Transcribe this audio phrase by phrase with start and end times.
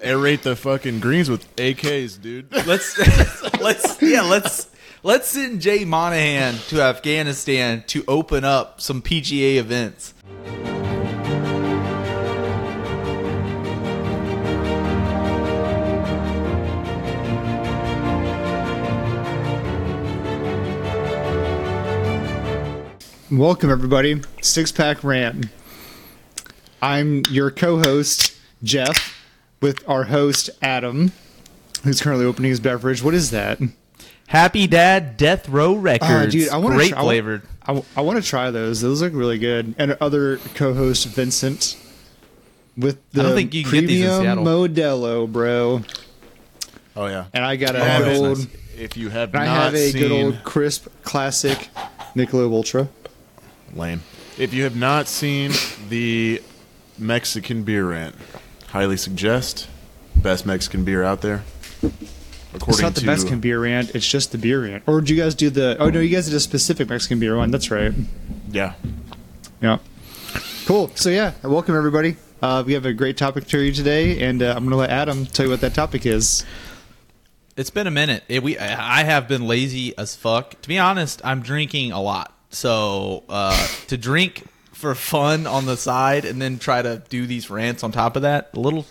[0.00, 2.52] aerate the fucking greens with AKs, dude.
[2.66, 2.98] Let's
[3.60, 4.68] let's yeah let's
[5.02, 10.14] let's send Jay Monahan to Afghanistan to open up some PGA events.
[23.30, 24.20] Welcome, everybody.
[24.42, 25.46] Six Pack Rant.
[26.82, 29.19] I'm your co host, Jeff,
[29.60, 31.12] with our host, Adam,
[31.84, 33.02] who's currently opening his beverage.
[33.02, 33.58] What is that?
[34.28, 36.10] Happy Dad Death Row Records.
[36.10, 37.42] Ah, dude, I wanna Great try- flavored.
[37.66, 38.80] I, I want to try those.
[38.80, 39.74] Those look really good.
[39.78, 41.76] And other co host, Vincent,
[42.76, 44.44] with the I don't think you can get these in premium Seattle.
[44.44, 45.82] Modelo, bro.
[46.96, 47.26] Oh yeah.
[47.34, 48.38] And I got a Yeah, good old.
[48.38, 48.46] nice.
[48.78, 51.68] If you have And I have a seen good old crisp classic
[52.16, 52.88] Michelob Ultra.
[53.74, 54.02] lame,
[54.38, 55.52] if you have not seen
[55.90, 56.42] the
[56.98, 58.14] Mexican beer rant,
[58.70, 59.68] highly suggest
[60.16, 61.42] best Mexican beer out there.
[62.52, 63.94] According It's not the to Mexican beer rant.
[63.94, 64.82] It's just the beer rant.
[64.86, 65.76] Or did you guys do the?
[65.78, 67.50] Oh no, you guys did a specific Mexican beer one.
[67.50, 67.92] That's right.
[68.50, 68.74] yeah,
[69.60, 69.78] Yeah.
[70.66, 70.90] Cool.
[70.94, 72.16] So yeah, welcome everybody.
[72.42, 74.90] Uh, we have a great topic for you today, and uh, I'm going to let
[74.90, 76.44] Adam tell you what that topic is.
[77.56, 78.24] It's been a minute.
[78.28, 80.60] It, we I have been lazy as fuck.
[80.62, 82.34] To be honest, I'm drinking a lot.
[82.50, 84.44] So uh, to drink
[84.80, 88.22] for fun on the side and then try to do these rants on top of
[88.22, 88.86] that, a little,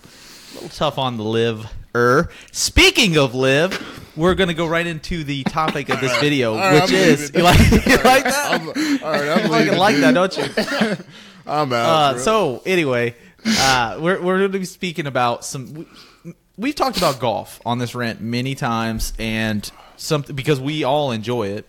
[0.53, 1.65] little tough on the live.
[1.95, 2.29] Er.
[2.51, 6.73] Speaking of live, we're gonna go right into the topic of this video, All right,
[6.83, 7.39] which I'm is leaving.
[7.39, 8.61] you like, you like that?
[8.61, 8.67] I'm,
[9.03, 9.77] all right, I'm fucking leaving.
[9.79, 10.03] like dude.
[10.03, 11.05] that, don't you?
[11.47, 12.15] I'm out.
[12.15, 15.87] Uh, so anyway, uh, we're we're going to be speaking about some.
[16.23, 21.11] We, we've talked about golf on this rant many times, and something because we all
[21.11, 21.65] enjoy it,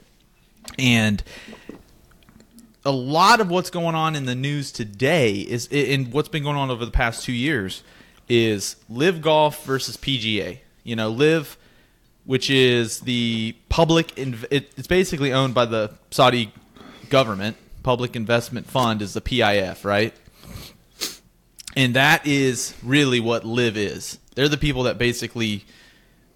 [0.78, 1.22] and
[2.84, 6.56] a lot of what's going on in the news today is, and what's been going
[6.56, 7.82] on over the past two years,
[8.28, 10.60] is LIV golf versus PGA.
[10.84, 11.56] You know, LIV.
[12.26, 14.14] Which is the public?
[14.14, 16.52] Inv- it's basically owned by the Saudi
[17.08, 17.56] government.
[17.82, 20.14] Public Investment Fund is the PIF, right?
[21.74, 24.19] And that is really what LIV is.
[24.34, 25.64] They're the people that basically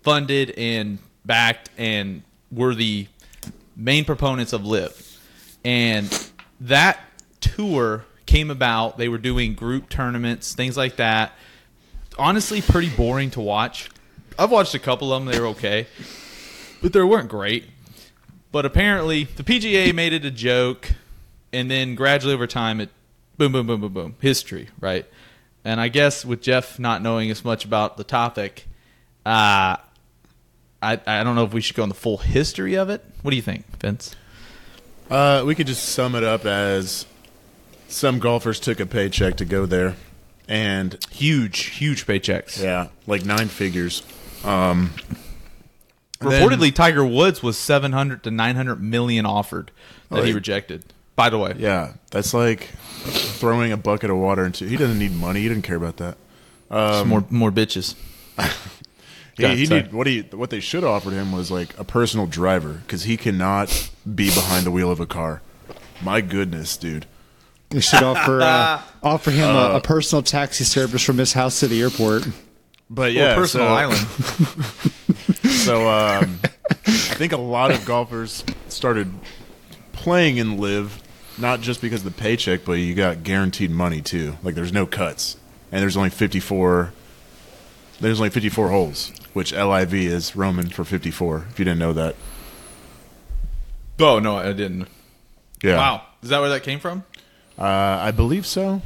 [0.02, 3.06] funded and backed and were the
[3.76, 5.20] main proponents of LIV.
[5.64, 6.98] And that
[7.40, 8.98] tour came about.
[8.98, 11.32] They were doing group tournaments, things like that.
[12.18, 13.90] Honestly, pretty boring to watch.
[14.38, 15.32] I've watched a couple of them.
[15.32, 15.86] They were okay,
[16.82, 17.64] but they weren't great.
[18.52, 20.92] But apparently, the PGA made it a joke,
[21.52, 22.90] and then gradually over time, it
[23.36, 25.06] boom, boom, boom, boom, boom, history, right?
[25.64, 28.66] And I guess with Jeff not knowing as much about the topic,
[29.26, 29.76] uh,
[30.82, 33.04] I I don't know if we should go on the full history of it.
[33.22, 34.14] What do you think, Vince?
[35.10, 37.06] Uh, we could just sum it up as
[37.88, 39.96] some golfers took a paycheck to go there,
[40.48, 42.62] and Huge, huge paychecks.
[42.62, 44.02] yeah, like nine figures.
[44.44, 44.92] Um,
[46.20, 49.70] then- Reportedly, Tiger Woods was seven hundred to nine hundred million offered
[50.10, 50.34] that he yeah.
[50.36, 50.84] rejected.
[51.16, 52.70] By the way, yeah, that's like
[53.04, 54.66] throwing a bucket of water into.
[54.66, 55.42] He doesn't need money.
[55.42, 56.16] He didn't care about that.
[56.70, 57.94] Some more more bitches.
[59.36, 62.26] He, he need what he what they should have offered him was like a personal
[62.26, 65.42] driver because he cannot be behind the wheel of a car.
[66.02, 67.06] My goodness, dude.
[67.70, 71.66] You should offer uh, offer him a, a personal taxi service from his house to
[71.66, 72.28] the airport.
[72.88, 74.06] But Yeah, yeah, personal so, island.
[75.64, 76.40] So um,
[76.86, 79.10] I think a lot of golfers started
[79.92, 81.02] playing in LIV
[81.38, 84.36] not just because of the paycheck, but you got guaranteed money too.
[84.42, 85.36] Like there's no cuts,
[85.72, 86.92] and there's only 54.
[88.00, 91.46] There's only 54 holes, which LIV is Roman for 54.
[91.50, 92.16] If you didn't know that,
[94.00, 94.88] Oh no, I didn't.
[95.62, 95.76] yeah.
[95.76, 97.04] Wow, is that where that came from?
[97.58, 98.82] Uh, I believe so.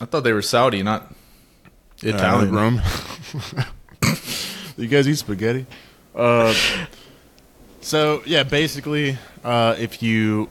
[0.00, 1.02] I thought they were Saudi, not
[2.04, 2.52] Uh, Italian.
[2.54, 2.82] Rome.
[4.76, 5.64] you guys eat spaghetti?
[6.14, 6.54] Uh,
[7.80, 10.48] so yeah, basically, uh, if you,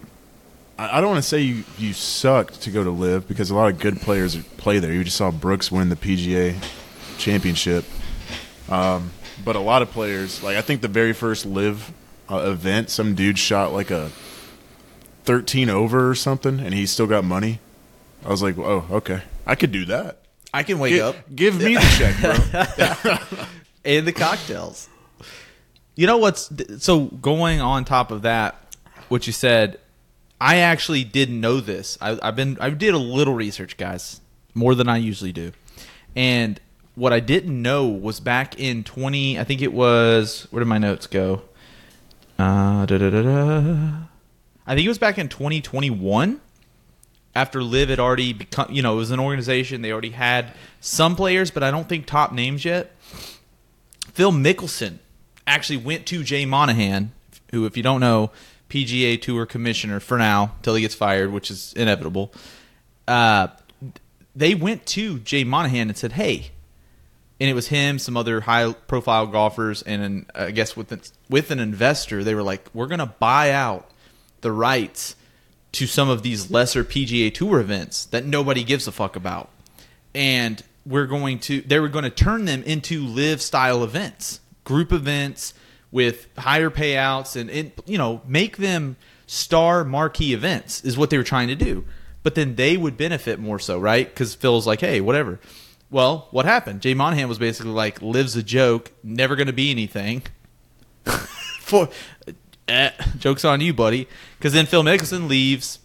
[0.79, 3.55] I, I don't want to say you you sucked to go to LIV because a
[3.55, 4.91] lot of good players play there.
[4.91, 6.55] You just saw Brooks win the PGA
[7.19, 7.85] championship,
[8.69, 9.11] um,
[9.43, 11.91] but a lot of players, like I think the very first LIV
[12.29, 14.11] uh, event, some dude shot like a
[15.23, 17.59] thirteen over or something, and he still got money.
[18.25, 20.19] I was like, oh, okay, I could do that.
[20.53, 23.37] I can wake Gi- up give me the check, bro.
[23.85, 24.89] and the cocktails.
[25.95, 28.75] You know what's so going on top of that?
[29.09, 29.79] What you said,
[30.39, 31.97] I actually didn't know this.
[32.01, 34.21] I, I've been I did a little research, guys,
[34.53, 35.51] more than I usually do,
[36.15, 36.59] and
[36.95, 39.39] what I didn't know was back in twenty.
[39.39, 40.47] I think it was.
[40.51, 41.43] Where did my notes go?
[42.39, 42.85] Uh.
[44.67, 46.41] I think it was back in twenty twenty one.
[47.35, 49.81] after LIV had already become, you know, it was an organization.
[49.81, 52.91] They already had some players, but I don't think top names yet.
[54.13, 54.97] Phil Mickelson
[55.47, 57.13] actually went to Jay Monahan,
[57.51, 58.31] who, if you don't know,
[58.69, 62.33] PGA Tour commissioner for now till he gets fired, which is inevitable.
[63.07, 63.47] Uh,
[64.35, 66.51] they went to Jay Monahan and said, "Hey,"
[67.41, 71.49] and it was him, some other high-profile golfers, and an, I guess with an, with
[71.49, 72.23] an investor.
[72.23, 73.89] They were like, "We're going to buy out
[74.41, 75.15] the rights
[75.71, 79.49] to some of these lesser PGA Tour events that nobody gives a fuck about,
[80.13, 84.93] and we're going to they were going to turn them into LIV style events, group
[84.93, 85.53] events."
[85.93, 88.95] with higher payouts and, and you know make them
[89.27, 91.83] star marquee events is what they were trying to do.
[92.23, 94.07] But then they would benefit more so, right?
[94.07, 95.37] Because Phil's like, hey, whatever.
[95.91, 96.81] Well, what happened?
[96.81, 100.23] Jay Monahan was basically like, LIV's a joke, never going to be anything.
[101.05, 101.89] For
[102.69, 104.07] eh, jokes on you, buddy.
[104.37, 105.79] Because then Phil Mickelson leaves,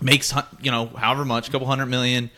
[0.00, 2.30] makes you know however much, a couple hundred million,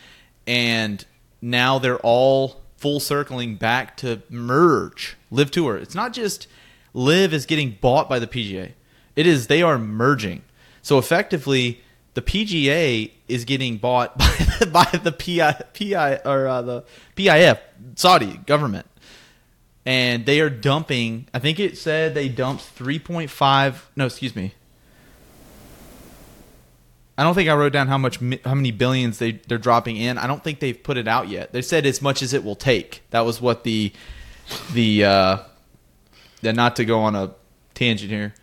[0.45, 1.03] and
[1.41, 5.77] now they're all full circling back to merge LIV tour.
[5.77, 6.47] It's not just
[6.93, 8.73] LIV is getting bought by the PGA.
[9.15, 10.43] It is they are merging.
[10.81, 11.81] So effectively,
[12.13, 14.35] the PGA is getting bought by
[14.71, 16.83] by the PI, PI or uh, the
[17.15, 17.59] PIF
[17.95, 18.87] Saudi government,
[19.85, 21.27] and they are dumping.
[21.33, 23.89] I think it said they dumped three point five.
[23.95, 24.53] No, excuse me.
[27.17, 30.17] I don't think I wrote down how much how many billions they they're dropping in.
[30.17, 31.51] I don't think they've put it out yet.
[31.51, 33.03] They said as much as it will take.
[33.11, 33.91] That was what the
[34.73, 35.37] the uh,
[36.43, 37.33] and not to go on a
[37.73, 38.33] tangent here.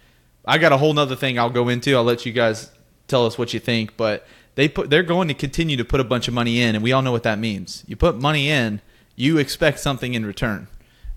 [0.44, 1.94] I got a whole nother thing I'll go into.
[1.96, 2.70] I'll let you guys
[3.08, 6.04] tell us what you think, but they put they're going to continue to put a
[6.04, 7.84] bunch of money in, and we all know what that means.
[7.86, 8.80] You put money in,
[9.14, 10.66] you expect something in return,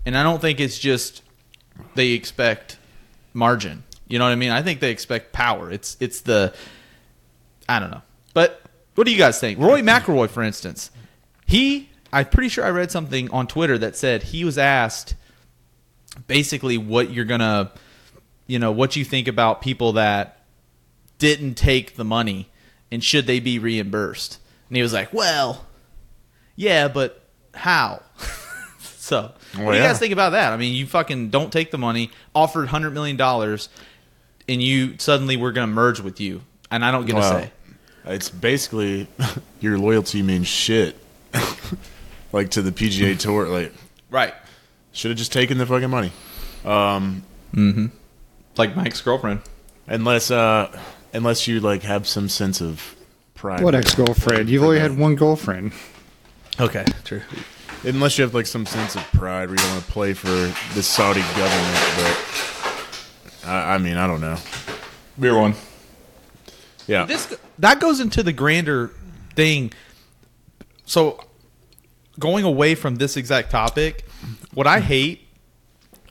[0.06, 1.22] and I don't think it's just
[1.94, 2.78] they expect
[3.32, 3.82] margin.
[4.06, 4.50] You know what I mean?
[4.50, 5.70] I think they expect power.
[5.70, 6.54] It's it's the
[7.68, 8.02] I don't know,
[8.34, 8.62] but
[8.94, 9.58] what do you guys think?
[9.58, 10.90] Rory McIlroy, for instance,
[11.46, 15.14] he I'm pretty sure I read something on Twitter that said he was asked
[16.26, 17.72] basically what you're gonna
[18.46, 20.44] you know what you think about people that
[21.18, 22.50] didn't take the money
[22.92, 24.38] and should they be reimbursed?
[24.68, 25.66] And he was like well
[26.56, 27.22] yeah but
[27.54, 28.02] how?
[28.80, 29.88] So Well, what do you yeah.
[29.88, 30.52] guys think about that?
[30.52, 33.68] I mean you fucking don't take the money offered 100 million dollars
[34.48, 37.52] and you suddenly we're gonna merge with you and i don't get Well, a say.
[38.04, 39.08] It's basically
[39.60, 40.96] your loyalty means shit.
[42.32, 43.72] like to the PGA Tour, like
[44.10, 44.32] right.
[44.92, 46.12] should have just taken the fucking money.
[46.64, 47.22] um
[48.56, 49.40] like mike's girlfriend.
[49.86, 50.78] Unless, uh,
[51.12, 52.96] unless you like have some sense of
[53.34, 53.62] pride.
[53.62, 54.48] What ex girlfriend?
[54.48, 55.72] You've only had one girlfriend.
[56.58, 57.22] okay true
[57.84, 60.28] Unless you have like some sense of pride where you don't want to play for
[60.74, 64.36] the Saudi government, but I, I mean, I don't know.
[65.18, 65.54] beer one
[66.86, 68.92] Yeah, this that goes into the grander
[69.34, 69.72] thing.
[70.84, 71.24] So,
[72.18, 74.04] going away from this exact topic,
[74.52, 75.26] what I hate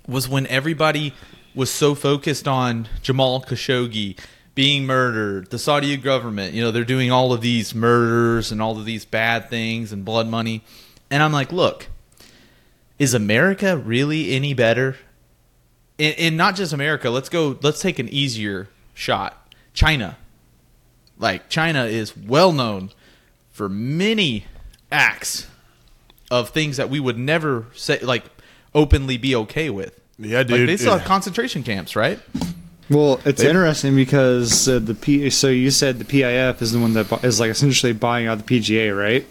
[0.08, 1.14] was when everybody
[1.54, 4.18] was so focused on Jamal Khashoggi
[4.60, 8.78] being murdered, the Saudi government, you know, they're doing all of these murders and all
[8.78, 10.62] of these bad things and blood money.
[11.10, 11.88] And I'm like, look,
[12.98, 14.98] is America really any better?
[15.98, 17.10] And, and not just America.
[17.10, 17.58] Let's go.
[17.62, 19.50] Let's take an easier shot.
[19.74, 20.18] China.
[21.18, 22.92] Like China is well known
[23.52, 24.44] for many
[24.92, 25.48] acts
[26.30, 28.26] of things that we would never say, like
[28.76, 29.98] openly be okay with.
[30.18, 30.68] yeah, Like dude.
[30.68, 32.20] they still have concentration camps, right?
[32.90, 35.30] Well, it's They- interesting because uh, the P.
[35.30, 38.60] So you said the PIF is the one that is like essentially buying out the
[38.60, 39.26] PGA, right?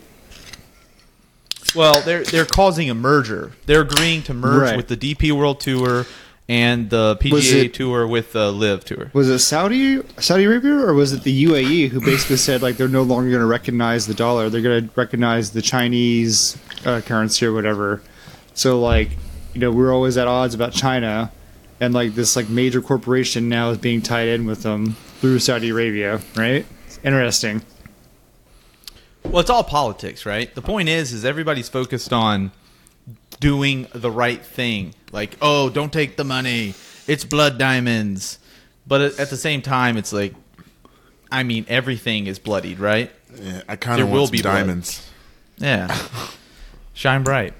[1.74, 3.52] Well, they're they're causing a merger.
[3.66, 4.76] They're agreeing to merge Right.
[4.76, 6.06] with the DP World Tour
[6.48, 9.10] and the PGA it- Tour with the LIV Tour.
[9.12, 12.88] Was it Saudi Saudi Arabia or was it the UAE who basically said like they're
[12.88, 14.48] no longer going to recognize the dollar?
[14.48, 18.00] They're going to recognize the Chinese uh, currency or whatever.
[18.54, 19.10] So like,
[19.52, 21.30] you know, we're always at odds about China,
[21.80, 25.70] and like this like major corporation now is being tied in with them through Saudi
[25.70, 26.64] Arabia, right?
[26.86, 27.62] It's interesting.
[29.24, 30.52] Well, it's all politics, right?
[30.54, 32.50] The point is, is everybody's focused on
[33.40, 34.94] doing the right thing.
[35.12, 36.74] Like, oh, don't take the money.
[37.06, 38.38] It's blood diamonds.
[38.86, 40.34] But at at the same time, it's like,
[41.30, 43.10] I mean, everything is bloodied, right?
[43.34, 44.54] Yeah, I kind There of will want be some blood.
[44.60, 45.10] diamonds.
[45.58, 45.94] Yeah.
[46.94, 47.52] Shine bright.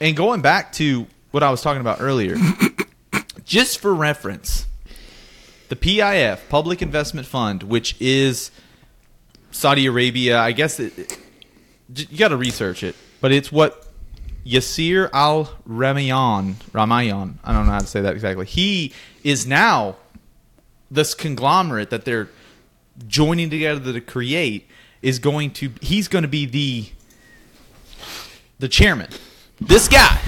[0.00, 2.36] And going back to what I was talking about earlier,
[3.48, 4.66] just for reference,
[5.70, 8.50] the PIF, Public Investment Fund, which is
[9.50, 11.18] Saudi Arabia, I guess it, it-
[12.10, 13.86] you got to research it, but it's what
[14.44, 18.44] Yasir Al Ramayan, Ramayan, I don't know how to say that exactly.
[18.44, 18.92] He
[19.24, 19.96] is now
[20.90, 22.28] this conglomerate that they're
[23.06, 24.68] joining together to create
[25.00, 26.88] is going to he's going to be the
[28.58, 29.08] the chairman.
[29.60, 30.20] This guy.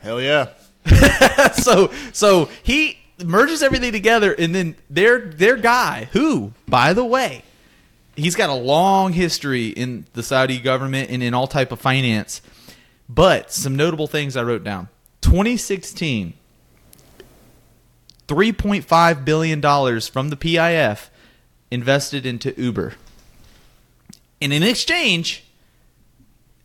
[0.00, 0.48] Hell yeah.
[1.54, 7.42] so so he merges everything together and then their their guy who by the way
[8.16, 12.40] he's got a long history in the Saudi government and in all type of finance
[13.08, 14.88] but some notable things I wrote down.
[15.22, 16.34] 2016
[18.26, 21.08] 3.5 billion dollars from the PIF
[21.70, 22.92] invested into Uber.
[24.42, 25.44] And in exchange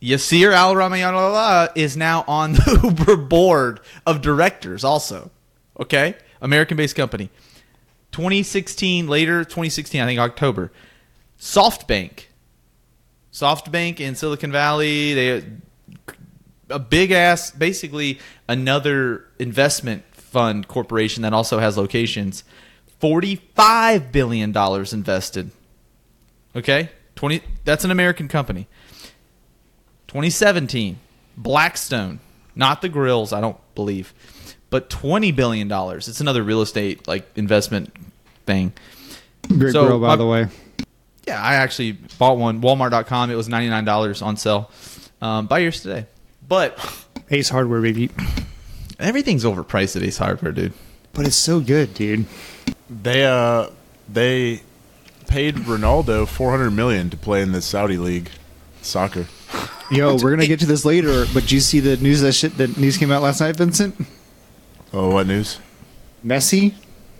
[0.04, 5.30] Yasir Al Ramayanallah is now on the Uber board of directors, also.
[5.80, 6.14] Okay?
[6.42, 7.30] American based company.
[8.12, 10.70] 2016, later, 2016, I think October.
[11.40, 12.26] SoftBank.
[13.32, 15.44] SoftBank in Silicon Valley, they
[16.68, 22.44] a big ass, basically another investment fund corporation that also has locations.
[23.00, 24.56] $45 billion
[24.92, 25.50] invested.
[26.54, 26.90] Okay?
[27.16, 28.68] 20 that's an American company.
[30.14, 30.98] 2017,
[31.36, 32.20] Blackstone,
[32.54, 34.14] not the grills, I don't believe,
[34.70, 36.06] but 20 billion dollars.
[36.06, 37.92] It's another real estate like investment
[38.46, 38.72] thing.
[39.48, 40.46] Great So, grill, by my- the way.
[41.26, 42.60] Yeah, I actually bought one.
[42.60, 43.30] Walmart.com.
[43.30, 44.70] It was $99 on sale.
[45.22, 46.06] Um, buy yours today.
[46.46, 46.78] But
[47.30, 48.10] Ace Hardware, baby.
[49.00, 50.74] everything's overpriced at Ace Hardware, dude.
[51.14, 52.26] But it's so good, dude.
[52.90, 53.70] They uh
[54.08, 54.62] they
[55.26, 58.28] paid Ronaldo 400 million to play in the Saudi league
[58.82, 59.26] soccer.
[59.90, 61.26] Yo, we're gonna get to this later.
[61.32, 63.94] But do you see the news that shit that news came out last night, Vincent?
[64.92, 65.58] Oh, what news?
[66.24, 66.74] Messi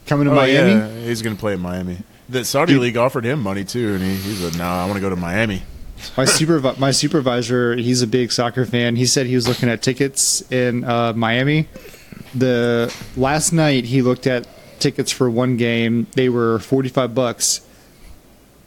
[0.07, 0.73] coming to oh, Miami.
[0.73, 1.99] yeah, he's going to play in Miami.
[2.29, 2.83] The Saudi Dude.
[2.83, 5.17] league offered him money too and he, he said, "No, I want to go to
[5.17, 5.63] Miami."
[6.17, 8.97] My supervi- my supervisor, he's a big soccer fan.
[8.97, 11.69] He said he was looking at tickets in uh, Miami.
[12.35, 14.47] The last night he looked at
[14.81, 16.07] tickets for one game.
[16.13, 17.61] They were forty five bucks.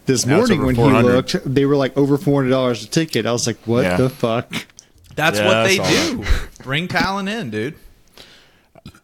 [0.07, 1.13] This Now it's morning over when he 400.
[1.13, 3.25] looked, they were like over four hundred dollars a ticket.
[3.27, 3.97] I was like, "What Yeah.
[3.97, 4.51] the fuck?"
[5.15, 6.23] That's Yeah, what I they saw do.
[6.63, 7.75] Bring talent in, dude.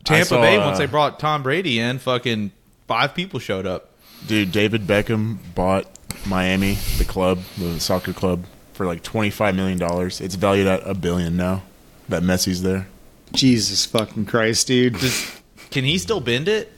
[0.04, 2.52] Tampa saw, Bay, uh, once they brought Tom Brady in, fucking
[2.88, 3.90] five people showed up.
[4.28, 5.86] Dude, David Beckham bought
[6.26, 10.22] Miami, the club, the soccer club, for like 25 million dollars.
[10.22, 11.64] It's valued at a billion now.
[12.10, 12.88] That Messi's there.
[13.34, 15.00] Jesus fucking Christ, dude!
[15.00, 15.42] Does,
[15.72, 16.72] can he still bend it?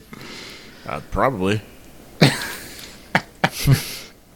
[0.86, 1.60] Uh, probably.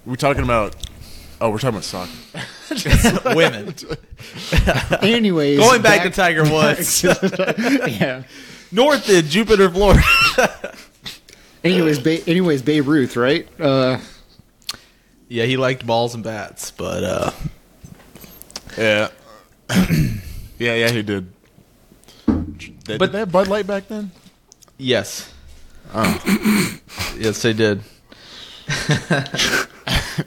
[0.06, 0.74] We're talking about.
[1.40, 3.34] Oh, we're talking about soccer.
[3.34, 3.74] Women.
[5.02, 7.02] Anyways, Going back, to Tiger Woods.
[7.02, 8.22] yeah.
[8.70, 10.02] North in Jupiter, Florida.
[11.64, 13.48] Anyways, ba- anyways, Babe Ruth, right?
[13.60, 13.98] Uh,
[15.28, 17.30] yeah, he liked balls and bats, but uh
[18.78, 19.08] Yeah.
[20.58, 21.32] yeah, yeah, he did.
[22.26, 24.10] They, But- did they have Bud Light back then?
[24.78, 25.32] yes.
[27.16, 27.82] yes, they did.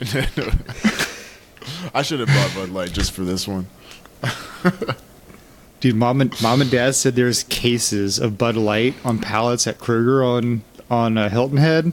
[1.94, 3.68] I should have bought Bud Light just for this one.
[5.80, 9.80] Dude, mom and mom and dad said there's cases of Bud Light on pallets at
[9.80, 11.92] Kroger on on uh, Hilton Head,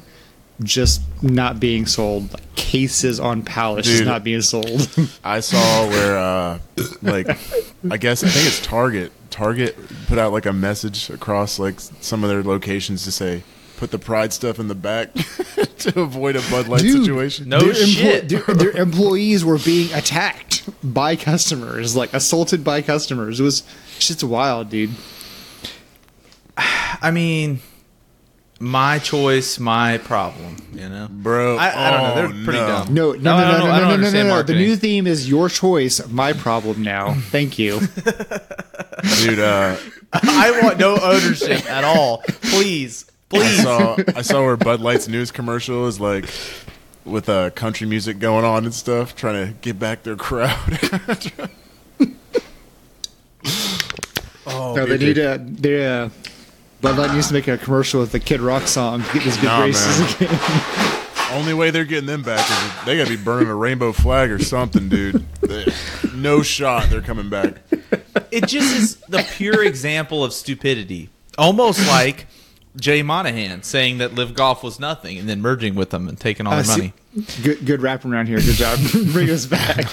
[0.62, 2.32] just not being sold.
[2.32, 4.88] Like, cases on pallets just not being sold.
[5.24, 6.58] I saw where, uh,
[7.02, 7.28] like,
[7.90, 9.12] I guess I think it's Target.
[9.30, 9.76] Target
[10.06, 13.42] put out like a message across like some of their locations to say,
[13.80, 15.12] "Put the Pride stuff in the back
[15.78, 17.02] to avoid a Bud Light Dude.
[17.02, 18.28] situation." No their shit.
[18.28, 23.40] their, their employees were being attacked by customers, like assaulted by customers.
[23.40, 23.62] It was
[23.98, 24.90] shit's wild, dude.
[26.56, 27.60] I mean,
[28.58, 31.08] my choice, my problem, you know?
[31.10, 32.12] Bro, I, I don't know.
[32.12, 32.66] oh, They're pretty no.
[32.66, 32.94] dumb.
[32.94, 34.42] No, no, no, no, no, no, no, no, no, no.
[34.42, 37.14] The new theme is your choice, my problem now.
[37.14, 37.80] Thank you.
[39.22, 39.38] dude.
[39.38, 39.76] Uh,
[40.12, 42.18] I want no ownership at all.
[42.42, 43.09] Please.
[43.32, 46.24] I saw I saw where Bud Light's news commercial is like
[47.04, 50.58] with uh, country music going on and stuff, trying to get back their crowd.
[54.46, 56.08] Oh, No, they need a they uh,
[56.80, 59.36] Bud Light needs to make a commercial with the Kid Rock song to get these
[59.36, 60.30] good Nah, races man.
[60.30, 60.40] again.
[61.32, 64.30] Only way they're getting them back is they got to be burning a rainbow flag
[64.32, 65.24] or something, dude.
[65.40, 65.72] They-
[66.14, 67.54] no shot they're coming back.
[68.32, 71.08] it just is the pure example of stupidity.
[71.38, 72.26] Almost like
[72.76, 76.46] Jay Monahan saying that LIV Golf was nothing and then merging with them and taking
[76.46, 76.92] all Uh, their money.
[77.42, 78.38] good good rap around here.
[78.38, 78.78] Good job.
[79.12, 79.86] Bring us back.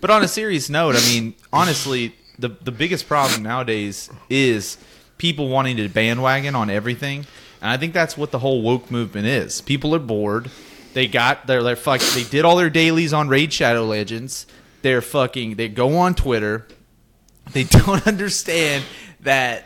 [0.00, 4.78] But on a serious note, I mean, honestly, the the biggest problem nowadays is
[5.18, 7.26] people wanting to bandwagon on everything,
[7.60, 9.60] and I think that's what the whole woke movement is.
[9.60, 10.50] People are bored.
[10.94, 12.00] They got their, their fuck.
[12.00, 14.46] They did all their dailies on Raid Shadow Legends.
[14.82, 15.56] They're fucking.
[15.56, 16.66] They go on Twitter.
[17.52, 18.84] They don't understand
[19.20, 19.64] that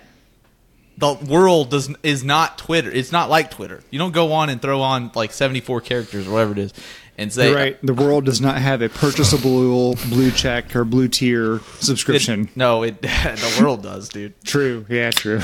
[1.03, 2.89] the world does is not Twitter.
[2.91, 3.83] It's not like Twitter.
[3.91, 6.73] You don't go on and throw on like 74 characters or whatever it is
[7.19, 7.79] and say You're right.
[7.83, 12.49] The world does not have a purchasable blue check or blue tier It- subscription.
[12.55, 14.41] no, it the world does, dude.
[14.45, 14.87] True.
[14.89, 15.41] Yeah, true.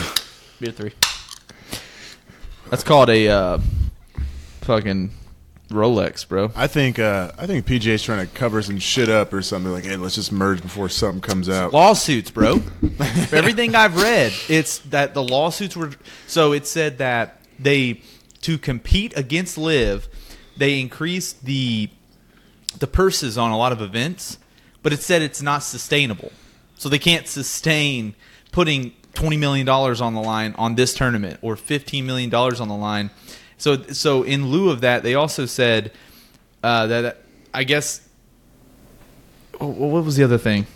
[0.60, 0.92] Beer three.
[2.70, 3.58] That's called a uh,
[4.60, 5.10] fucking
[5.68, 6.50] Rolex, bro.
[6.56, 9.70] I think uh, I think PJ's trying to cover some shit up or something.
[9.70, 11.72] Like, hey, let's just merge before something comes out.
[11.72, 12.54] lawsuits, bro.
[13.32, 15.90] Everything I've read, it's that the lawsuits were.
[16.26, 18.00] So it said that they
[18.42, 20.08] to compete against LIV,
[20.56, 21.90] they increased the
[22.78, 24.38] the purses on a lot of events,
[24.82, 26.32] but it said it's not sustainable.
[26.76, 28.14] So they can't sustain
[28.52, 32.68] putting twenty million dollars on the line on this tournament or fifteen million dollars on
[32.68, 33.10] the line.
[33.58, 35.92] So so in lieu of that, they also said
[36.62, 37.18] uh, that
[37.52, 38.06] I guess.
[39.60, 40.66] oh, What was the other thing?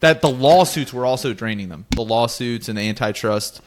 [0.00, 1.84] that the lawsuits were also draining them.
[1.94, 3.60] The lawsuits and the antitrust,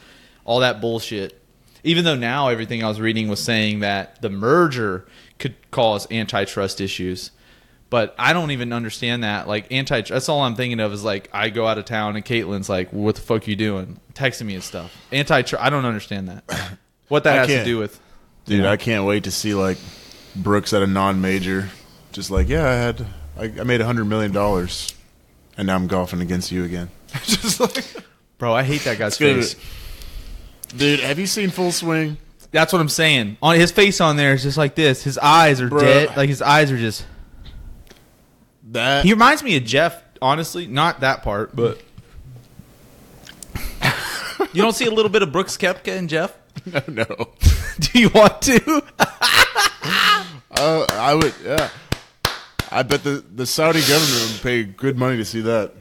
[0.44, 1.40] all that bullshit.
[1.84, 5.06] Even though now everything I was reading was saying that the merger
[5.38, 7.30] could cause antitrust issues.
[7.88, 9.46] But I don't even understand that.
[9.46, 12.24] Like anti that's all I'm thinking of is like I go out of town and
[12.24, 14.00] Caitlin's like, What the fuck you doing?
[14.14, 14.92] Texting me and stuff.
[15.12, 16.44] Antitrust I don't understand that.
[17.08, 17.66] What that I has to can't.
[17.66, 18.00] do with
[18.46, 19.78] Dude, I can't wait to see like
[20.36, 21.70] Brooks at a non-major,
[22.12, 23.06] just like yeah, I had
[23.38, 24.94] I, I made a hundred million dollars,
[25.56, 26.90] and now I'm golfing against you again.
[27.24, 27.84] just like,
[28.38, 29.56] Bro, I hate that guy's gonna- face.
[30.76, 32.18] dude, have you seen Full Swing?
[32.50, 33.36] That's what I'm saying.
[33.42, 35.02] On his face on there is just like this.
[35.02, 35.80] His eyes are Bro.
[35.80, 36.16] dead.
[36.16, 37.04] Like his eyes are just
[38.70, 40.66] That He reminds me of Jeff, honestly.
[40.68, 41.80] Not that part, but
[44.52, 46.36] you don't see a little bit of Brooks Koepka and Jeff.
[46.66, 47.28] no, no.
[47.92, 48.82] Do you want to?
[50.56, 51.68] Uh, I would, yeah.
[52.70, 55.72] I bet the the Saudi government would pay good money to see that.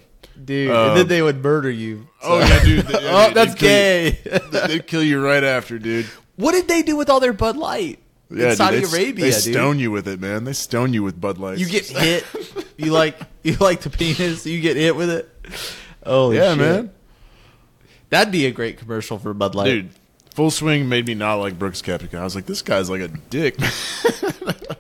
[0.46, 2.08] Dude, Um, and then they would murder you.
[2.22, 2.86] Oh yeah, dude.
[2.88, 3.70] they- oh, they'd that's kill
[4.06, 4.68] you- gay.
[4.68, 6.06] They'd kill you right after, dude.
[6.36, 8.00] what did they do with all their Bud Light
[8.32, 9.26] Yeah, in Saudi dude, they, Arabia?
[9.26, 9.54] They dude?
[9.54, 10.44] stone you with it, man.
[10.44, 11.60] They stone you with Bud Light.
[11.60, 12.26] You get hit.
[12.78, 14.46] you like you like the penis.
[14.46, 15.30] You get hit with it.
[16.06, 16.58] Oh yeah, shit.
[16.58, 16.92] man.
[18.10, 19.66] That'd be a great commercial for Bud Light.
[19.66, 19.90] Dude,
[20.34, 22.16] Full Swing made me not like Brooks Koepka.
[22.16, 23.56] I was like, this guy's like a dick.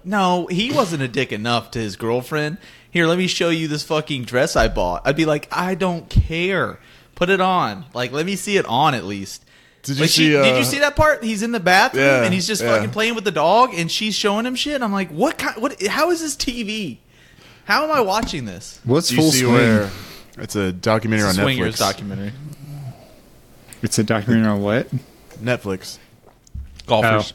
[0.05, 2.57] No, he wasn't a dick enough to his girlfriend.
[2.91, 5.07] Here, let me show you this fucking dress I bought.
[5.07, 6.77] I'd be like, I don't care.
[7.15, 7.85] Put it on.
[7.93, 9.45] Like, let me see it on at least.
[9.83, 10.35] Did you Like, she- see?
[10.35, 11.23] Uh, did you see that part?
[11.23, 12.75] He's in the bathroom Yeah, and he's just yeah.
[12.75, 14.81] fucking playing with the dog, and she's showing him shit.
[14.81, 15.61] I'm like, what kind?
[15.61, 15.81] What?
[15.87, 16.97] How is this TV?
[17.63, 18.81] How am I watching this?
[18.83, 19.53] What's Do you full see swing?
[19.53, 19.89] where?
[20.37, 21.79] It's a documentary It's a on swingers Netflix.
[21.79, 22.33] documentary.
[23.81, 24.87] It's a documentary on what?
[25.43, 25.97] Netflix.
[26.87, 27.33] Golfers.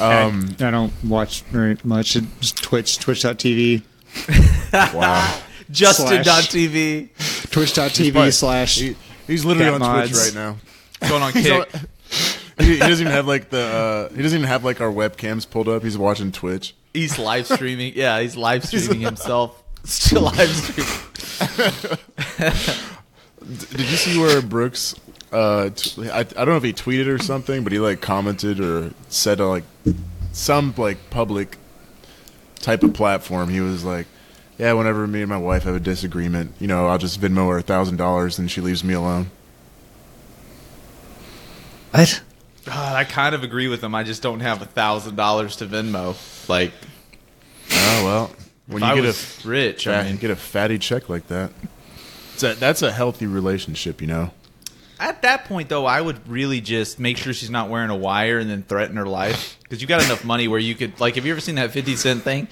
[0.00, 2.16] Um, I, I don't watch very much.
[2.16, 3.82] It- Just Twitch, Twitch.tv,
[4.94, 5.40] wow.
[5.70, 7.50] Justin.tv.
[7.50, 8.78] Twitch.tv probably- slash.
[8.78, 10.26] He, he's literally Cat on Twitch mods.
[10.26, 11.08] right now.
[11.08, 11.74] Going on He's kick.
[11.74, 11.80] on-
[12.58, 13.60] he, he doesn't even have like the.
[13.60, 15.82] Uh, he doesn't even have like our webcams pulled up.
[15.82, 16.74] He's watching Twitch.
[16.92, 17.92] He's live streaming.
[17.96, 19.60] Yeah, he's live streaming himself.
[19.84, 21.98] Still live streaming.
[23.70, 24.94] Did you see where Brooks?
[25.34, 28.60] Uh, t- I, I don't know if he tweeted or something, but he like commented
[28.60, 29.64] or said on like
[30.32, 31.56] some like public
[32.60, 33.48] type of platform.
[33.48, 34.06] He was like,
[34.58, 37.58] "Yeah, whenever me and my wife have a disagreement, you know, I'll just Venmo her
[37.58, 39.30] a thousand dollars, and she leaves me alone."
[41.90, 42.22] What?
[42.64, 43.94] God, I kind of agree with him.
[43.94, 46.16] I just don't have a thousand dollars to Venmo.
[46.48, 46.72] Like,
[47.72, 48.30] Oh well,
[48.66, 51.26] when if you I get was rich, a I mean, get a fatty check like
[51.28, 51.50] that,
[52.34, 54.30] it's a, that's a healthy relationship, you know.
[55.04, 58.38] At that point though, I would really just make sure she's not wearing a wire
[58.38, 61.14] and then threaten her life because you got enough money where you could like.
[61.16, 62.48] Have you ever seen that Fifty Cent thing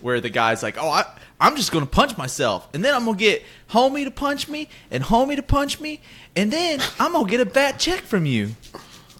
[0.00, 1.04] where the guy's like, "Oh, I,
[1.40, 5.04] I'm just gonna punch myself, and then I'm gonna get homie to punch me and
[5.04, 6.00] homie to punch me,
[6.34, 8.50] and then I'm gonna get a fat check from you."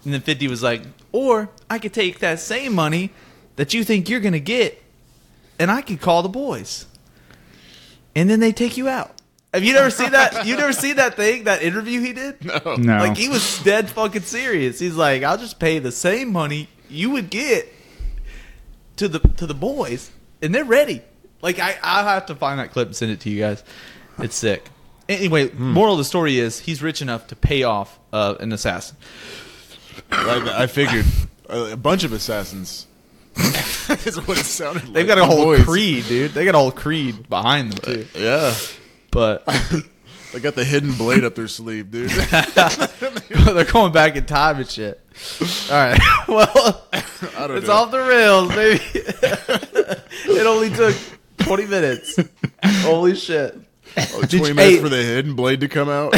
[0.03, 0.81] And then 50 was like,
[1.13, 3.11] or I could take that same money
[3.55, 4.83] that you think you're to get
[5.59, 6.87] and I could call the boys.
[8.15, 9.21] And then they take you out.
[9.53, 10.45] Have you never seen that?
[10.47, 12.43] You never seen that thing, that interview he did?
[12.43, 12.75] No.
[12.77, 12.97] No.
[12.97, 14.79] Like he was dead fucking serious.
[14.79, 17.71] He's like, I'll just pay the same money you would get
[18.97, 20.11] to the to the boys,
[20.41, 21.01] and they're ready.
[21.41, 23.63] Like I, I'll have to find that clip and send it to you guys.
[24.19, 24.69] It's sick.
[25.09, 28.95] Anyway, moral of the story is he's rich enough to pay off uh, an assassin.
[30.11, 31.05] I, I figured
[31.49, 32.87] a, a bunch of assassins.
[34.05, 34.93] is what it sounded like.
[34.93, 35.63] They've got a The whole boys.
[35.65, 36.31] creed, dude.
[36.31, 38.07] They got a whole creed behind them too.
[38.19, 38.53] Yeah,
[39.13, 39.45] But
[40.33, 42.09] they got the hidden blade up their sleeve, dude.
[43.29, 44.99] they're going back in time and shit.
[45.69, 45.99] All right.
[46.27, 46.87] Well,
[47.37, 47.73] I don't it's know.
[47.73, 48.81] off the rails, baby.
[50.39, 50.95] it only took
[51.39, 52.19] 20 minutes.
[52.81, 53.55] Holy shit.
[53.95, 56.15] Twenty you- minutes hey- for the hidden blade to come out.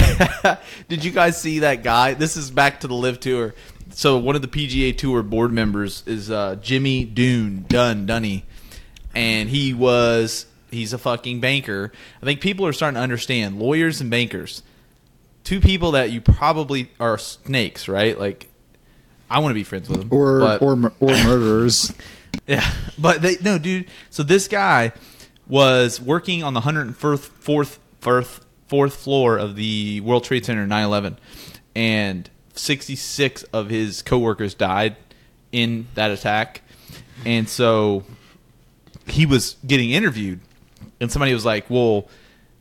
[0.87, 2.13] Did you guys see that guy?
[2.13, 3.55] This is back to the LIV tour.
[3.91, 8.45] So one of the PGA Tour board members is uh, Jimmy Dune Dunn Dunny,
[9.13, 11.91] and he was he's a fucking banker.
[12.21, 14.63] I think people are starting to understand lawyers and bankers,
[15.43, 18.17] two people that you probably are snakes, right?
[18.19, 18.47] Like
[19.29, 21.93] I want to be friends with them, or but- or or murderers.
[22.47, 23.87] yeah, but they no, dude.
[24.09, 24.91] So this guy
[25.47, 31.17] was working on the 104th fourth, fourth, fourth floor of the World Trade Center 9/11,
[31.75, 34.95] and 66 of his coworkers died
[35.51, 36.61] in that attack,
[37.25, 38.03] and so
[39.07, 40.39] he was getting interviewed,
[41.05, 42.07] and somebody was like, "Well."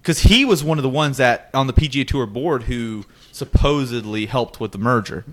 [0.00, 4.26] Because he was one of the ones that on the PGA Tour board who supposedly
[4.26, 5.24] helped with the merger,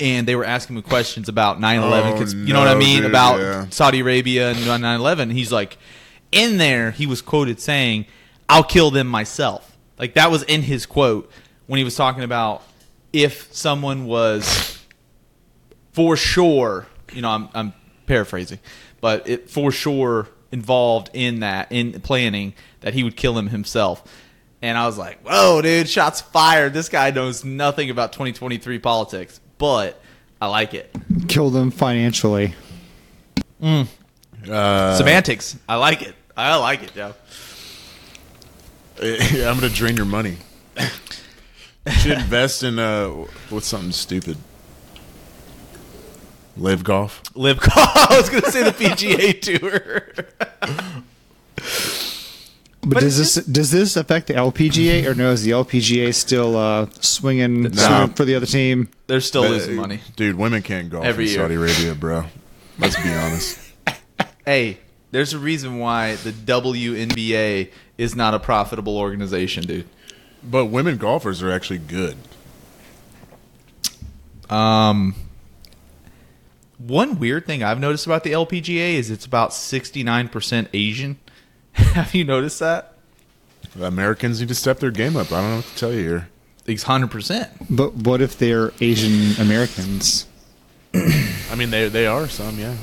[0.00, 3.02] and they were asking him questions about 9/11 because Oh, you know what I mean
[3.02, 3.66] dude, about yeah.
[3.68, 5.30] Saudi Arabia and 9/11.
[5.32, 5.76] He's like,
[6.32, 8.06] in there, he was quoted saying,
[8.48, 11.30] "I'll kill them myself." Like that was in his quote
[11.66, 12.62] when he was talking about
[13.12, 14.78] if someone was
[15.92, 17.72] for sure, you know, I'm, I'm
[18.06, 18.58] paraphrasing,
[19.02, 24.02] but it for sure involved in that in planning that he would kill him himself.
[24.62, 25.88] And I was like, "Whoa, dude!
[25.88, 26.74] Shots fired!
[26.74, 30.00] This guy knows nothing about 2023 politics, but
[30.40, 30.94] I like it.
[31.28, 32.54] Kill them financially.
[33.62, 35.58] Uh, Semantics.
[35.68, 36.14] I like it.
[36.36, 37.14] I like it, Joe.
[39.02, 40.36] yeah, I'm gonna drain your money.
[40.78, 43.08] You should invest in uh,
[43.48, 44.36] what's something stupid.
[46.56, 47.22] LIV golf.
[47.34, 47.60] LIV.
[47.60, 47.76] Golf.
[47.76, 50.02] I was going to say the PGA Tour.
[52.82, 55.30] But, But does it's this does this affect the LPGA or no?
[55.32, 57.70] Is the LPGA still uh, swinging, No.
[57.70, 58.88] swinging for the other team?
[59.06, 60.00] They're still But, losing money.
[60.16, 60.36] dude.
[60.36, 61.40] Women can't golf Every in year.
[61.40, 62.24] Saudi Arabia, bro.
[62.78, 63.58] Let's be honest.
[64.46, 64.78] Hey,
[65.12, 69.86] there's a reason why the WNBA is not a profitable organization, dude.
[70.42, 72.16] But women golfers are actually good.
[74.48, 75.14] Um,
[76.86, 81.18] one weird thing I've noticed about the LPGA is it's about 69% Asian.
[81.72, 82.94] Have you noticed that?
[83.80, 85.30] Americans need to step their game up.
[85.30, 86.28] I don't know what to tell you here.
[86.66, 87.48] It's 100%.
[87.68, 90.26] But what if they're Asian Americans?
[90.94, 92.76] I mean, they they are some, yeah.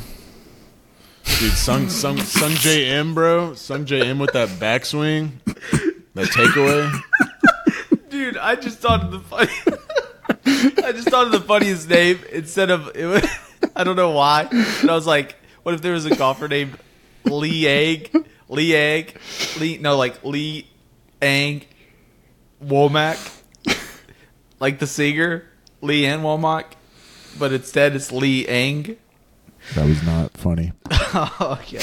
[1.40, 5.32] Dude, Sung Sung Sungjae Im, bro, Sungjae Im with that backswing,
[6.14, 7.02] that takeaway.
[8.10, 9.52] Dude, I just thought of the funny.
[10.86, 13.24] I just thought of the funniest name instead of it was,
[13.76, 14.48] I don't know why.
[14.52, 16.78] And I was like, what if there was a golfer named
[17.26, 18.16] Lee Egg,
[18.50, 19.18] Lee Egg,
[19.60, 20.68] Lee no like Lee
[21.22, 21.64] Ang
[22.64, 23.42] Womack,
[24.60, 25.46] like the singer
[25.82, 26.66] Lee Ann Womack,
[27.38, 28.98] but instead it's Lee Ang.
[29.76, 30.72] That was not funny.
[31.14, 31.80] Oh yeah.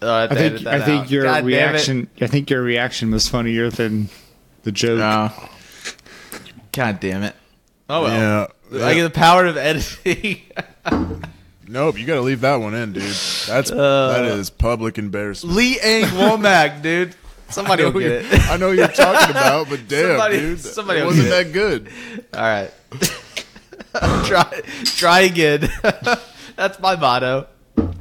[0.00, 2.08] Uh, I think I think your God reaction.
[2.20, 4.08] I think your reaction was funnier than
[4.62, 4.98] the joke.
[4.98, 5.30] No.
[6.72, 7.36] God damn it.
[7.90, 8.18] Oh well.
[8.18, 8.46] Yeah.
[8.74, 10.40] I get the power of editing.
[11.68, 13.02] Nope, you got to leave that one in, dude.
[13.02, 15.56] That's Uh, that is public embarrassment.
[15.56, 17.14] Lee Ang Womack, dude.
[17.48, 18.50] Somebody I will know, get it.
[18.50, 21.88] I know you're talking about, but damn, Somebody- dude, somebody it wasn't that good.
[22.34, 22.70] All right.
[24.26, 25.68] try try again.
[26.56, 27.46] That's my motto.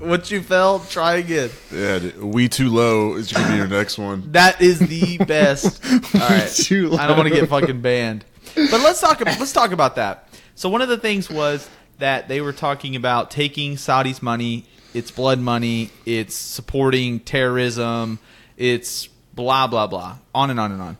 [0.01, 1.49] Once you fell, try again.
[1.71, 4.31] Yeah, dude, we too low is gonna be your next one.
[4.33, 5.81] That is the best.
[5.85, 6.71] All right.
[6.71, 8.25] I don't want to get fucking banned.
[8.55, 10.27] But let's talk let's talk about that.
[10.61, 15.09] So one of the things was that they were talking about taking Saudi's money, it's
[15.09, 18.19] blood money, it's supporting terrorism,
[18.57, 20.97] it's blah blah blah, on and on and on.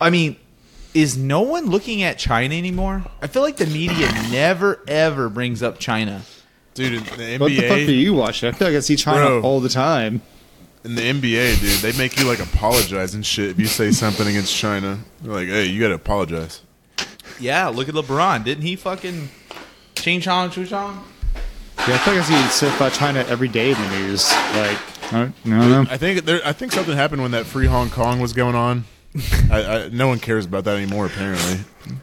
[0.00, 0.36] I mean,
[0.94, 3.04] is no one looking at China anymore?
[3.20, 6.22] I feel like the media never ever brings up China.
[6.74, 8.44] Dude, in the What the fuck do you watch?
[8.44, 9.42] I feel like I see China Bro.
[9.42, 10.22] all the time.
[10.84, 14.28] in the NBA, dude, they make you like apologize and shit if you say something
[14.28, 15.00] against China.
[15.22, 16.60] They're like, hey, you got to apologize.
[17.40, 18.44] Yeah, look at LeBron.
[18.44, 19.28] Didn't he fucking
[19.94, 21.04] Ching Chong Chu Chong?
[21.86, 24.30] Yeah, I feel like I see stuff about China every day in the news.
[24.32, 24.78] Like,
[25.12, 25.90] I don't, I don't.
[25.92, 26.40] I think there.
[26.44, 28.84] I think something happened when that free Hong Kong was going on.
[29.50, 31.06] I, I, no one cares about that anymore.
[31.06, 31.60] Apparently,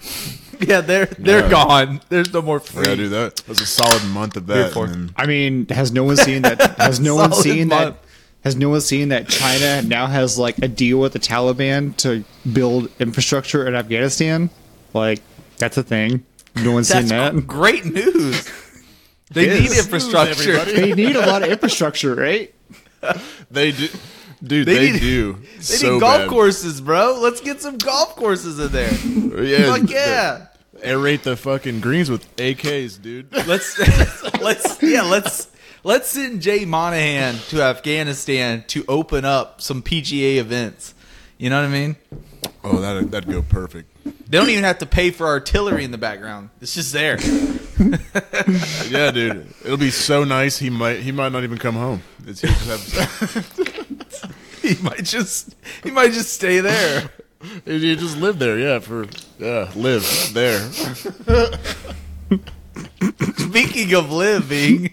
[0.62, 1.50] Yeah, they're they're Yeah.
[1.50, 2.02] gone.
[2.10, 2.86] There's no more free.
[2.88, 4.72] yeah, dude, that was a solid month of Here that.
[4.74, 6.62] for- and then- I mean, has no one seen that?
[6.80, 7.96] Has no one Solid seen month.
[7.96, 8.04] that?
[8.44, 12.24] Has no one seen that China now has like a deal with the Taliban to
[12.52, 14.50] build infrastructure in Afghanistan?
[14.94, 15.22] Like,
[15.58, 16.26] that's a thing.
[16.56, 17.48] No one's seen that.
[17.48, 18.50] great news.
[19.32, 19.80] They It need is.
[19.80, 20.58] infrastructure.
[20.58, 20.94] Everybody.
[20.94, 22.54] They need a lot of infrastructure, right?
[23.50, 23.88] They do,
[24.44, 24.68] dude.
[24.68, 25.34] They They, need- do.
[25.56, 26.30] They so need golf bad.
[26.30, 27.18] courses, bro.
[27.20, 29.44] Let's get some golf courses in there.
[29.44, 30.48] Yeah, Fuck yeah.
[30.82, 33.34] Aerate the fucking greens with AKs, dude.
[33.48, 33.80] Let's
[34.40, 35.48] let's yeah let's
[35.86, 40.94] Let's send Jay Monahan to Afghanistan to open up some PGA events.
[41.38, 41.96] You know what I mean?
[42.64, 43.90] Oh, that that'd go perfect.
[44.28, 46.50] They don't even have to pay for artillery in the background.
[46.62, 47.18] It's just there.
[48.88, 50.60] Yeah, dude, it'll be so nice.
[50.60, 52.04] He might he might not even come home.
[52.28, 57.10] It's, he just have, he might just he might just stay there.
[57.66, 58.60] he just live there.
[58.60, 59.08] Yeah, for
[59.40, 60.60] yeah, live there.
[63.38, 64.92] Speaking of living,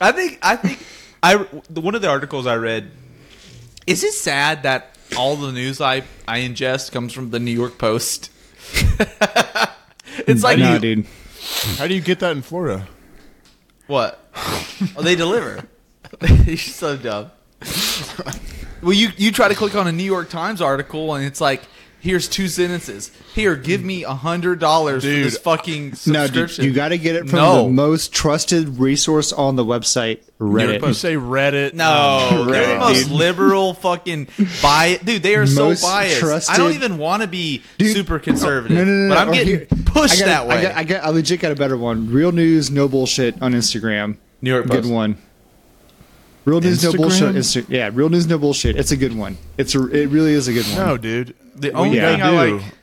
[0.00, 0.78] I think I think
[1.22, 2.90] I one of the articles I read.
[3.86, 7.78] Is it sad that all the news I I ingest comes from the New York
[7.78, 8.30] Post?
[10.26, 11.06] it's like nah, you, dude.
[11.76, 12.88] How do you get that in Florida?
[13.86, 14.20] what?
[14.96, 15.66] Oh, they deliver.
[16.44, 17.30] You're so dumb.
[18.82, 21.62] well, you you try to click on a New York Times article and it's like.
[22.04, 23.10] Here's two sentences.
[23.34, 26.64] Here, give me a hundred dollars for this fucking No, dude, subscription.
[26.66, 27.62] you got to get it from No.
[27.64, 30.86] the most trusted resource on the website, Reddit.
[30.86, 31.72] You say Reddit?
[31.72, 33.12] No, um, they're the Right, most dude.
[33.12, 34.28] liberal fucking
[34.62, 34.98] bias.
[35.02, 36.50] Dude, they are so Most biased.
[36.50, 39.14] I don't even want to be Dude, super conservative, No, no, no, no.
[39.14, 40.56] but I'm Or getting here- pushed I got, that way.
[40.58, 42.10] I got, I got, I legit got a better one.
[42.12, 44.18] Real news, no bullshit on Instagram.
[44.42, 44.92] New York good Post.
[44.92, 45.16] one.
[46.44, 46.96] Real news, no Instagram?
[46.98, 47.34] bullshit.
[47.34, 48.76] Insta- yeah, real news, no bullshit.
[48.76, 49.38] It's a good one.
[49.56, 50.76] It's a, it really is a good one.
[50.86, 51.34] No, dude.
[51.56, 52.74] The only you thing gotta I do like,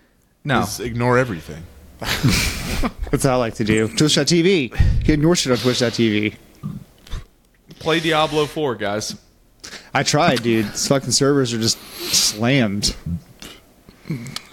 [0.44, 1.64] no, is ignore everything.
[2.00, 3.88] That's how I like to do.
[3.90, 4.62] Twitch.tv.
[4.64, 6.36] You can ignore shit on Twitch.tv.
[7.80, 9.16] play Diablo Four, guys.
[9.94, 10.66] I tried, dude.
[10.66, 12.96] These fucking servers are just slammed.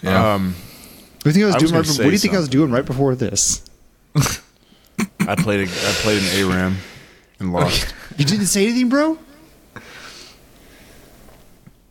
[0.02, 0.34] Yeah.
[0.34, 0.54] Um,
[1.22, 1.74] What do you think I was I was doing?
[1.74, 3.64] right, be- say what do you think I was doing right before this?
[5.20, 6.76] I played a, I played an ARAM
[7.40, 7.94] and lost.
[8.18, 9.16] You didn't say anything, bro.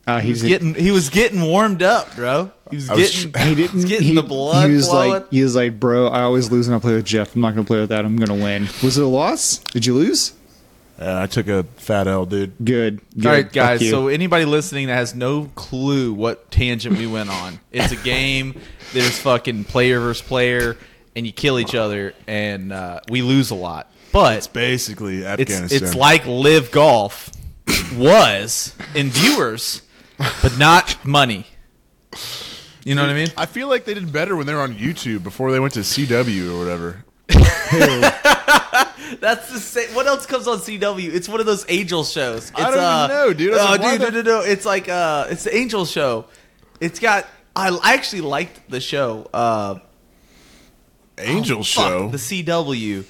[0.08, 2.50] Uh, He was he's getting he was getting warmed up, bro.
[2.70, 3.72] He was I was getting He didn't.
[3.74, 5.10] He's getting he, the blood He was flowing.
[5.12, 7.34] like, he was like, bro, I always lose when I play with Jeff.
[7.34, 8.04] I'm not going to play with that.
[8.04, 8.68] I'm going to win.
[8.82, 9.58] Was it a loss?
[9.58, 10.32] Did you lose?
[11.00, 12.54] Uh, I took a fat L, dude.
[12.64, 13.00] Good.
[13.16, 13.26] Good.
[13.26, 13.88] All right, guys.
[13.88, 18.60] So anybody listening that has no clue what tangent we went on, it's a game.
[18.92, 20.76] There's fucking player versus player,
[21.14, 23.92] and you kill each other, and uh, we lose a lot.
[24.10, 25.82] But it's Basically, it's Afghanistan.
[25.84, 27.30] it's like LIV golf
[27.96, 29.82] was in viewers,
[30.18, 31.46] but not money.
[32.84, 33.28] You know what I mean?
[33.36, 35.80] I feel like they did better when they were on YouTube before they went to
[35.80, 37.04] CW or whatever.
[39.20, 39.94] That's the same.
[39.94, 41.12] What else comes on CW?
[41.12, 42.50] It's one of those Angel shows.
[42.50, 43.54] It's, I don't even uh, know, dude.
[43.54, 44.44] Oh, like, dude, no, the- no, no.
[44.44, 46.26] It's like uh, it's the Angel show.
[46.80, 47.26] It's got.
[47.56, 49.28] I I actually liked the show.
[49.32, 49.78] Uh,
[51.18, 52.08] Angel fuck, Show.
[52.08, 53.04] the CW.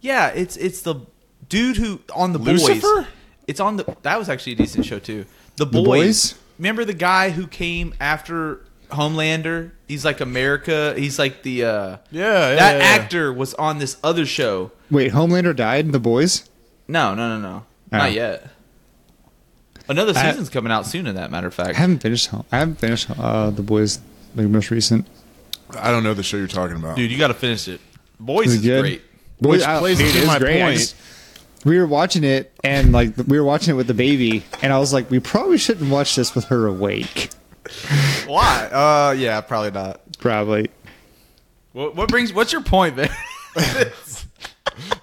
[0.00, 0.96] Yeah, it's it's the
[1.48, 2.80] dude who on the Lucifer?
[2.80, 3.06] boys.
[3.46, 3.96] It's on the.
[4.02, 5.26] That was actually a decent show too.
[5.56, 5.84] The boys.
[5.84, 6.34] Boys?
[6.58, 9.70] Remember the guy who came after Homelander?
[9.86, 10.94] He's like America.
[10.96, 11.64] He's like the.
[11.64, 11.68] uh
[12.10, 12.84] Yeah, yeah, That yeah, yeah.
[12.84, 14.72] actor was on this other show.
[14.90, 16.48] Wait, Homelander died in The Boys?
[16.88, 17.64] No, no, no, no.
[17.92, 17.96] Oh.
[17.98, 18.48] Not yet.
[19.88, 21.06] Another I- season's coming out soon.
[21.06, 22.30] In that matter of fact, I fact, haven't finished.
[22.52, 24.00] I haven't finished uh, The Boys,
[24.34, 25.06] like most recent.
[25.78, 26.96] I don't know the show you're talking about.
[26.96, 27.80] dude, you got to finish it.
[28.18, 28.80] Boys Is is, it good?
[28.80, 29.02] great.
[29.40, 30.60] Which I- plays dude, into my great.
[30.60, 30.94] Point.
[31.58, 34.72] Just- we were watching it, and like we were watching it with the baby, and
[34.72, 37.30] I was like, we probably shouldn't watch this with her awake.
[38.26, 38.68] Why?
[38.72, 40.00] Uh, yeah, probably not.
[40.18, 40.70] Probably.
[41.72, 42.32] What, what brings?
[42.32, 43.10] What's your point, there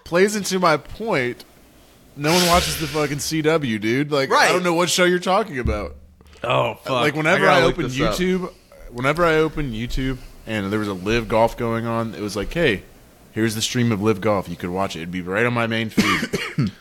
[0.04, 1.44] Plays into my point.
[2.16, 4.12] No one watches the fucking CW, dude.
[4.12, 4.50] Like, Right.
[4.50, 5.96] I don't know what show you're talking about.
[6.44, 6.90] oh, fuck.
[6.92, 8.14] like, whenever gotta I, look open this up.
[8.16, 8.54] YouTube,
[8.92, 12.54] whenever I open YouTube and there was a LIV golf going on, it was like,
[12.54, 12.84] hey,
[13.36, 14.50] here's the stream of LIV golf.
[14.50, 15.00] You could watch it.
[15.00, 16.30] It'd be right on my main feed.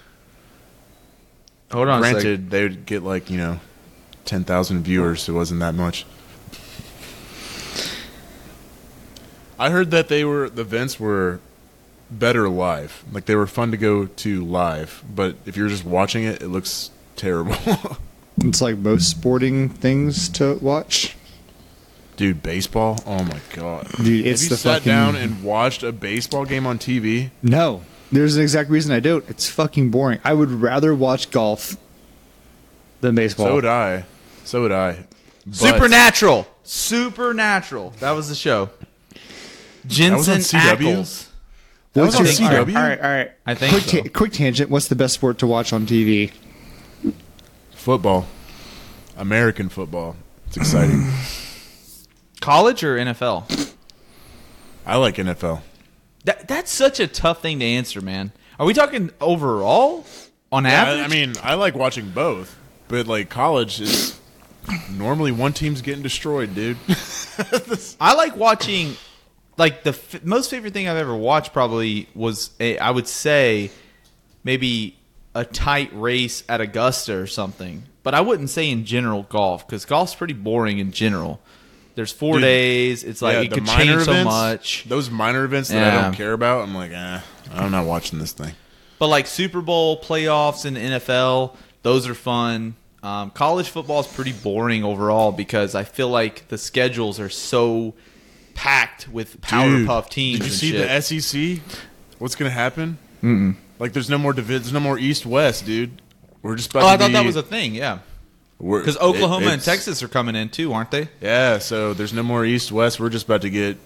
[1.70, 1.98] hold on.
[1.98, 2.00] a.
[2.00, 3.60] Granted, they would get like you know,
[4.24, 5.24] ten thousand viewers.
[5.24, 6.06] So it wasn't that much.
[9.58, 11.40] I heard that they were the events were
[12.10, 13.04] better live.
[13.12, 16.48] Like they were fun to go to live, but if you're just watching it, it
[16.48, 17.56] looks terrible.
[18.38, 21.16] It's like most sporting things to watch.
[22.16, 23.02] Dude, baseball.
[23.06, 23.88] Oh my god.
[23.96, 27.30] Dude, it's Have you the sat fucking down and watched a baseball game on TV?
[27.42, 27.82] no.
[28.12, 29.28] There's an exact reason I don't.
[29.28, 30.20] It's fucking boring.
[30.22, 31.76] I would rather watch golf
[33.00, 33.46] than baseball.
[33.46, 34.04] So would I.
[34.44, 35.06] So would I.
[35.44, 36.46] But- Supernatural.
[36.62, 37.90] Supernatural.
[37.98, 38.70] That was the show.
[38.70, 40.76] was on Jensen CW?
[40.76, 41.26] Ackles.
[41.94, 42.76] What's your on CW?
[42.76, 43.30] All right, all right.
[43.46, 44.02] I think quick, so.
[44.02, 44.70] ta- quick tangent.
[44.70, 46.30] What's the best sport to watch on TV?
[47.72, 48.26] Football.
[49.16, 50.14] American football.
[50.46, 51.04] It's exciting.
[52.44, 53.72] College or NFL?
[54.84, 55.62] I like NFL.
[56.24, 58.32] That that's such a tough thing to answer, man.
[58.58, 60.04] Are we talking overall
[60.52, 61.00] on Yeah, average?
[61.00, 62.54] I, I mean, I like watching both,
[62.88, 64.20] but like college is
[64.90, 66.76] normally one team's getting destroyed, dude.
[67.98, 68.96] I like watching
[69.56, 73.70] like the f- most favorite thing I've ever watched probably was a, I would say
[74.42, 74.98] maybe
[75.34, 77.84] a tight race at Augusta or something.
[78.02, 81.40] But I wouldn't say in general golf because golf's pretty boring in general.
[81.94, 83.04] There's four Dude, days.
[83.04, 84.84] It's like Yeah, it could minor change so much.
[84.88, 87.20] Those minor events that I don't care about, I'm like, eh,
[87.52, 88.52] I'm not watching this thing.
[88.98, 92.74] But like Super Bowl playoffs and NFL, those are fun.
[93.02, 97.94] Um, college football is pretty boring overall because I feel like the schedules are so
[98.54, 100.38] packed with power Dude, puff teams.
[100.40, 100.88] Did you see shit.
[100.88, 101.78] the SEC?
[102.18, 102.98] What's gonna happen?
[103.22, 103.56] Mm-mm.
[103.78, 106.00] Like, there's no more divi- There's no more East West, dude.
[106.42, 107.74] We're just about Oh, I thought be- that was a thing.
[107.74, 107.98] Yeah,
[108.64, 111.08] because Oklahoma it- and Texas are coming in too, aren't they?
[111.20, 112.98] Yeah, so there's no more East West.
[112.98, 113.76] We're just about to get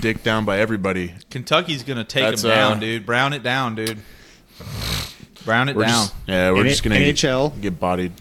[0.00, 1.14] dicked down by everybody.
[1.30, 3.06] Kentucky's gonna take That's, them down, uh, dude.
[3.06, 3.98] Brown it down, dude.
[5.44, 5.82] Brown it down.
[5.84, 7.52] just yeah, we're N- just gonna NHL.
[7.54, 8.12] get, get bodied.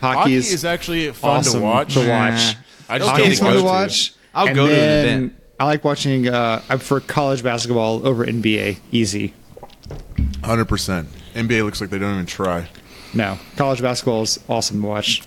[0.00, 1.94] Hockey, Hockey is, is actually fun awesome to watch.
[1.94, 2.56] to watch.
[2.88, 4.12] I just Okay, Hockey's don't fun to watch.
[4.34, 5.34] I'll And go to an then event.
[5.60, 6.28] I like watching.
[6.28, 8.78] Uh, I prefer college basketball over NBA.
[8.90, 9.34] Easy.
[10.44, 11.08] Hundred percent.
[11.34, 12.68] NBA looks like they don't even try.
[13.14, 15.22] No, college basketball is awesome to watch.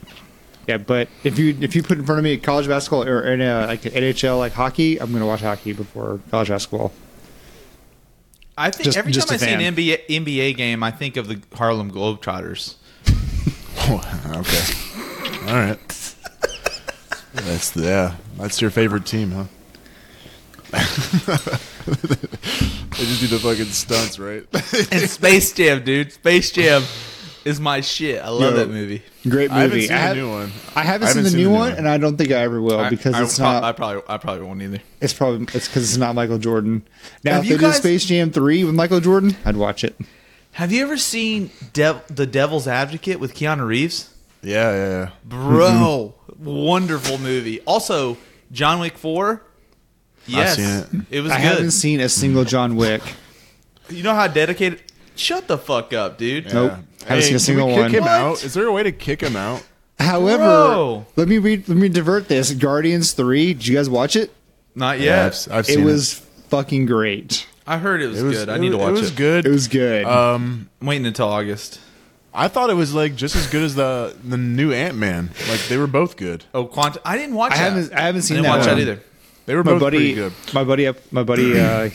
[0.67, 3.39] Yeah, but if you if you put in front of me college basketball or in
[3.41, 6.91] a, uh, like NHL like hockey, I'm gonna watch hockey before college basketball.
[8.57, 9.75] I think Just- every just time I a see an.
[9.75, 12.75] NBA NBA game, I think of the Harlem Globetrotters.
[13.87, 14.01] Oh,
[14.37, 15.47] okay.
[15.51, 15.77] All right.
[17.33, 18.15] That's the, yeah.
[18.37, 19.43] That's your favorite team, huh?
[20.71, 20.77] they
[23.05, 24.43] just do the fucking stunts, right?
[24.91, 26.11] and Space Jam, dude.
[26.13, 26.81] Space Jam
[27.45, 28.21] is my shit.
[28.21, 29.03] I love Yo, that movie.
[29.23, 29.53] Great movie.
[29.53, 29.87] I haven't movie.
[29.87, 30.51] seen I, the have, new one.
[30.75, 32.89] I haven't I seen haven't the new one, and I don't think I ever will
[32.89, 33.63] because I, it's I, not.
[33.63, 34.79] I probably I probably won't either.
[34.99, 36.85] it's probably it's because it's not Michael Jordan.
[37.23, 39.95] Now, Have if you they did Space Jam three with Michael Jordan, I'd watch it.
[40.53, 44.09] Have you ever seen Dev- The Devil's Advocate with Keanu Reeves?
[44.41, 45.09] Yeah, yeah, yeah.
[45.25, 47.59] Bro, wonderful movie.
[47.61, 48.17] Also,
[48.51, 49.41] John Wick 4.
[50.27, 51.21] Yes, seen it.
[51.21, 51.43] was I good.
[51.43, 53.01] haven't seen a single John Wick.
[53.89, 54.81] you know how dedicated?
[55.15, 56.53] Shut the fuck up, dude.
[56.53, 56.71] Nope.
[56.71, 57.07] Yeah.
[57.07, 57.91] Haven't seen a single can we one.
[57.91, 58.11] kick him What?
[58.11, 58.43] out?
[58.43, 59.63] Is there a way to kick him out?
[59.99, 61.05] However, Bro.
[61.15, 61.67] let me read.
[61.69, 62.51] Let me divert this.
[62.51, 63.53] Guardians three.
[63.53, 64.33] Did you guys watch it?
[64.75, 65.47] Not Yeah, yet.
[65.49, 66.13] I've, I've It seen was
[66.49, 67.47] fucking great.
[67.67, 68.49] I heard it was, It was good.
[68.49, 69.01] I it need to watch It it.
[69.01, 69.45] was good.
[69.45, 70.05] It was good.
[70.05, 71.79] Um, I'm waiting until August.
[72.33, 75.29] I thought it was like just as good as the the new Ant Man.
[75.47, 76.43] Like they were both good.
[76.53, 77.01] Oh, Quantum.
[77.05, 77.63] I didn't watch I that.
[77.71, 77.93] haven't.
[77.93, 78.75] I haven't seen I didn't that watch one.
[78.75, 79.01] that either.
[79.45, 80.33] They were My both pretty buddy, good.
[80.53, 81.89] my buddy, up, my buddy, uh,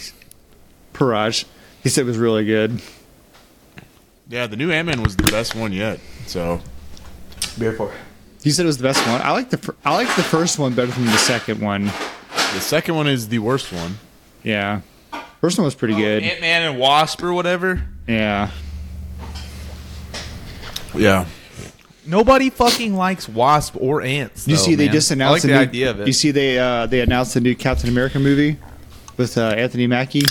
[0.94, 1.44] Paraj.
[1.82, 2.80] He said it was really good.
[4.30, 5.98] Yeah, the new Ant Man was the best one yet.
[6.26, 6.60] So
[7.58, 7.92] Beer for.
[8.42, 9.20] He said it was the best one.
[9.20, 9.58] I like the.
[9.58, 11.86] fir- I like the first one better than the second one.
[11.86, 13.98] the second one is the worst one.
[14.42, 14.80] Yeah,
[15.40, 16.22] first one was pretty good.
[16.22, 17.82] Ant Man and Wasp or whatever.
[18.08, 18.50] Yeah,
[20.94, 21.26] Yeah.
[22.06, 24.48] Nobody fucking likes Wasp or ants.
[24.48, 24.94] you though, see, they man.
[24.94, 26.06] just I announced like the new, idea of it.
[26.06, 28.56] You see, they uh, they announced the new Captain America movie
[29.16, 30.22] with uh, Anthony Mackie.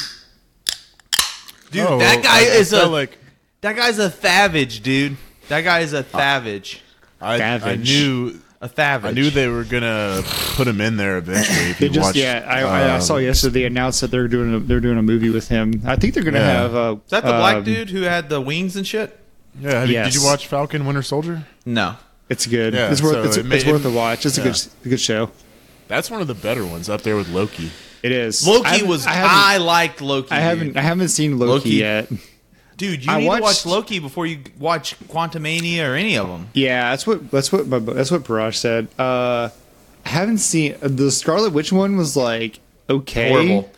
[1.72, 3.18] dude, Oh, that guy I- I is a like
[3.62, 5.18] that guy's a savage, dude.
[5.48, 6.80] That guy is a Thavage.
[7.22, 7.90] I, I Savage.
[7.90, 9.04] knew A Thavage.
[9.06, 10.22] I knew they were gonna
[10.56, 11.72] put him in there eventually.
[11.72, 14.12] If They you just watch, yeah, I, I, I um, saw yesterday they announced that
[14.12, 15.82] they're doing a, they're doing a movie with him.
[15.86, 16.62] I think they're gonna Yeah.
[16.62, 19.20] have uh, Is that the black um, dude who had the wings and shit?
[19.60, 21.44] Yeah, have you- did you watch Falcon Winter Soldier?
[21.66, 21.96] No.
[22.30, 22.74] It's good.
[22.76, 24.26] Yeah, it's worth so it's, it may- it's worth it- a watch.
[24.26, 25.32] It's a good a good show.
[25.88, 27.72] That's one of the better ones up there with Loki.
[28.04, 28.48] It is.
[28.48, 29.08] I Loki haven't- was.
[29.08, 30.32] I I, haven't, liked Loki.
[30.32, 30.78] I haven't dude.
[30.78, 31.70] I haven't seen Loki, Loki.
[31.72, 32.08] yet.
[32.80, 36.48] Dude, you I need to watch Loki before you watch Quantumania or any of them.
[36.54, 38.88] Yeah, that's what that's what my, that's what Paraj said.
[38.98, 39.50] Uh,
[40.06, 41.98] I haven't seen the Scarlet Witch one.
[41.98, 43.30] Was like okay.
[43.30, 43.70] Horrible.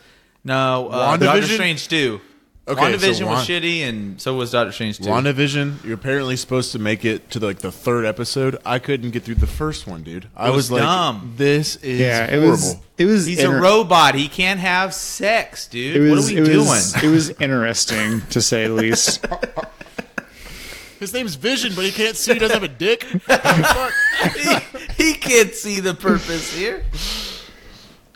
[0.44, 1.54] No, uh, Doctor WandaVision?
[1.54, 2.20] Strange too.
[2.68, 5.04] Okay, WandaVision so was shitty, and so was Doctor Strange too.
[5.04, 8.56] WandaVision, you're apparently supposed to make it to like the third episode.
[8.64, 10.28] I couldn't get through the first one, dude.
[10.36, 11.34] I was was, like, dumb.
[11.36, 12.50] this is Yeah, it horrible.
[12.50, 14.14] was it was He's inter- a robot.
[14.14, 16.08] He can't have sex, dude.
[16.08, 16.66] Was what are we it doing?
[16.68, 19.26] was it was interesting to say the least.
[21.00, 22.34] His name's Vision, but he can't see.
[22.34, 23.02] He doesn't have a dick.
[25.02, 26.84] he, he can't see the purpose here.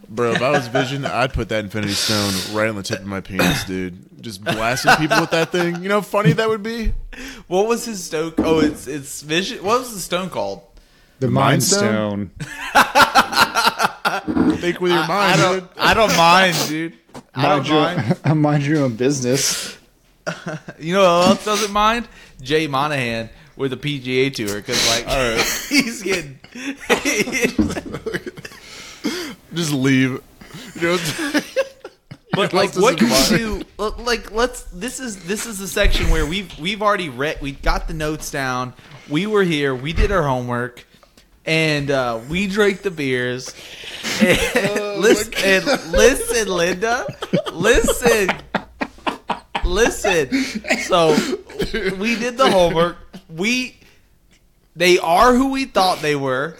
[0.08, 3.06] Bro, if I was Vision, I'd put that Infinity Stone right on the tip of
[3.06, 4.05] my penis, dude.
[4.26, 5.80] Just blasting people with that thing.
[5.84, 6.92] You know how funny that would be?
[7.46, 8.34] What was his stone?
[8.38, 9.62] Oh, it's it's vision.
[9.62, 10.62] What was the stone called?
[11.20, 12.30] The Mind Mind Stone?
[12.40, 12.56] Stone.
[14.58, 15.60] Think with your I mind, don't.
[15.60, 15.68] dude.
[15.78, 16.94] I don't mind, dude.
[17.36, 17.82] I Mind don't your,
[18.26, 18.42] mind.
[18.42, 19.78] mind your own business.
[20.80, 22.08] You know who else doesn't mind?
[22.42, 25.06] Jay Monahan with the PGA Tour because like
[25.68, 26.40] he's getting.
[29.54, 30.20] Just leave.
[30.74, 30.96] You know,
[32.36, 33.66] But like, what doesn't can we mind?
[33.78, 34.02] do?
[34.02, 34.62] Like, let's.
[34.64, 37.40] This is this is the section where we've we've already read.
[37.40, 38.74] We got the notes down.
[39.08, 39.74] We were here.
[39.74, 40.84] We did our homework,
[41.44, 43.54] and uh, we drank the beers.
[44.18, 47.06] And listen, and listen, Linda,
[47.52, 48.30] listen,
[49.64, 50.42] listen.
[50.84, 51.14] So
[51.98, 52.96] we did the homework.
[53.28, 53.76] We
[54.74, 56.56] they are who we thought they were.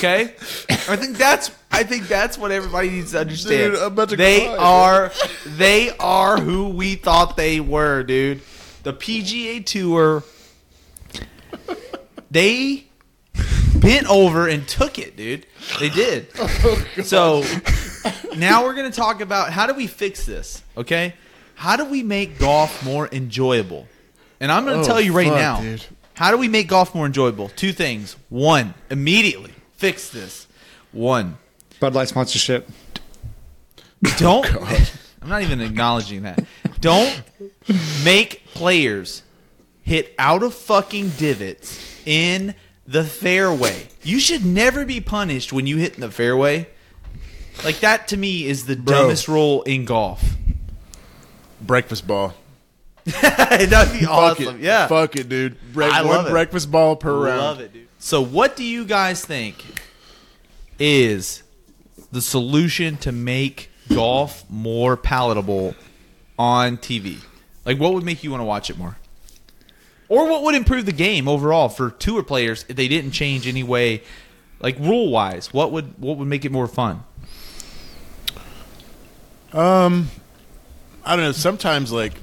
[0.00, 0.32] Okay,
[0.88, 3.72] I think that's I think that's what everybody needs to understand.
[3.72, 5.12] Dude, I'm about to they cry, are
[5.44, 8.40] they are who we thought they were, dude.
[8.82, 10.22] The PGA Tour.
[12.30, 12.86] They
[13.76, 15.46] bent over and took it, dude.
[15.78, 16.28] They did.
[16.38, 17.44] Oh, so
[18.36, 21.12] now we're going to talk about how do we fix this, okay?
[21.54, 23.86] How do we make golf more enjoyable?
[24.40, 25.60] And I'm going to Oh, tell you right fuck, now.
[25.60, 25.84] dude.
[26.14, 27.48] How do we make golf more enjoyable?
[27.50, 28.16] Two things.
[28.30, 30.46] One, immediately fix this.
[30.92, 31.38] One,
[31.80, 32.68] Bud Light sponsorship.
[34.18, 34.46] don't.
[34.62, 34.86] Oh,
[35.22, 36.42] I'm not even acknowledging that.
[36.80, 37.22] Don't
[38.04, 39.22] make players
[39.82, 42.54] hit out of fucking divots in
[42.86, 43.88] the fairway.
[44.02, 46.68] You should never be punished when you hit in the fairway.
[47.64, 48.96] Like that to me is the Bro.
[48.96, 50.24] dumbest rule in golf.
[51.60, 52.32] Breakfast ball.
[53.04, 54.56] That'd be Fuck awesome.
[54.56, 54.62] it.
[54.62, 54.86] Yeah.
[54.86, 55.58] Fuck it, dude.
[55.74, 56.30] Bre- I one love it.
[56.30, 57.40] breakfast ball per round.
[57.40, 57.88] Love it, dude.
[58.02, 59.62] So, what do you guys think
[60.78, 61.42] is
[62.10, 65.74] the solution to make golf more palatable
[66.38, 67.18] on TV?
[67.66, 68.96] Like, what would make you want to watch it more?
[70.08, 73.62] Or what would improve the game overall for tour players if they didn't change any
[73.62, 74.02] way,
[74.60, 75.52] like rule wise?
[75.52, 77.04] What would what would make it more fun?
[79.52, 80.08] Um,
[81.04, 81.32] I don't know.
[81.32, 82.14] Sometimes like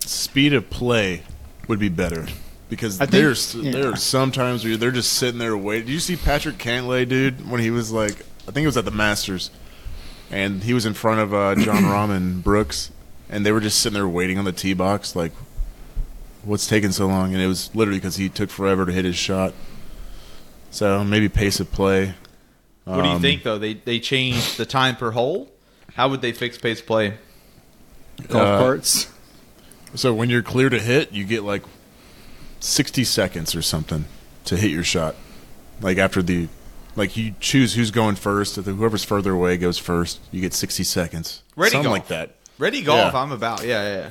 [0.00, 1.22] speed of play
[1.68, 2.26] would be better
[2.68, 3.70] because I think- there's yeah.
[3.72, 5.86] there are sometimes where they're just sitting there waiting.
[5.86, 8.84] Did you see Patrick Cantlay, dude, when he was like, I think it was at
[8.84, 9.50] the Masters,
[10.30, 12.90] and he was in front of uh, Jon Rahm and Brooks,
[13.30, 15.32] and they were just sitting there waiting on the tee box, like,
[16.42, 17.32] what's taking so long?
[17.34, 19.52] And it was literally because he took forever to hit his shot.
[20.70, 22.14] So maybe pace of play.
[22.84, 23.58] What do you Um, think though?
[23.58, 25.50] They they changed the time per hole.
[25.94, 27.14] How would they fix pace of play?
[28.28, 29.08] Golf Uh, carts.
[29.94, 31.62] So when you're clear to hit, you get like
[32.60, 34.04] 60 seconds or something
[34.44, 35.14] to hit your shot.
[35.80, 36.48] Like after the,
[36.96, 38.56] like you choose who's going first.
[38.56, 41.42] Whoever's further away goes first, you get 60 seconds.
[41.56, 41.98] Ready something golf.
[41.98, 42.34] like that.
[42.58, 43.20] Ready golf, Yeah.
[43.20, 43.64] I'm about.
[43.64, 44.10] Yeah, yeah, yeah.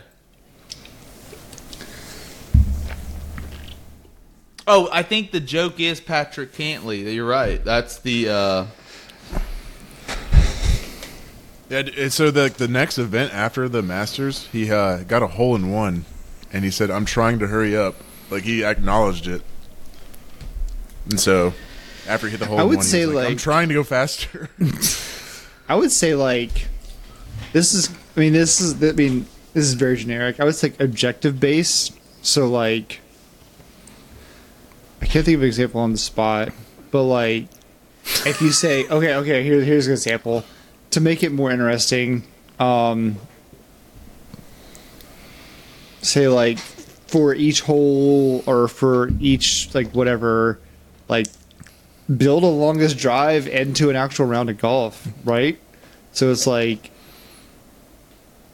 [4.70, 7.14] Oh, I think the joke is Patrick Cantlay.
[7.14, 7.64] You're right.
[7.64, 8.66] That's the uh
[11.70, 12.08] Yeah.
[12.10, 16.06] So the the next event after the Masters, he uh, got a hole in one,
[16.52, 17.96] and he said, "I'm trying to hurry up."
[18.30, 19.42] Like he acknowledged it.
[21.10, 21.54] And so,
[22.08, 23.84] after he hit the hole I would one, say, was like, "I'm trying to go
[23.84, 24.50] faster."
[25.70, 26.68] I would say like
[27.54, 27.90] this is.
[28.16, 28.82] I mean, this is.
[28.84, 30.40] I mean, this is very generic.
[30.40, 31.98] I would say objective based.
[32.22, 33.00] So like,
[35.02, 36.50] I can't think of an example on the spot,
[36.92, 37.48] but like,
[38.26, 40.44] if you say, okay, okay, here, here's an example
[40.92, 42.24] to make it more interesting.
[42.60, 43.18] Um,
[46.02, 46.60] say like
[47.08, 50.60] for each hole or for each like whatever,
[51.08, 51.28] like
[52.16, 55.60] build a longest drive into an actual round of golf, right?
[56.14, 56.92] So it's like,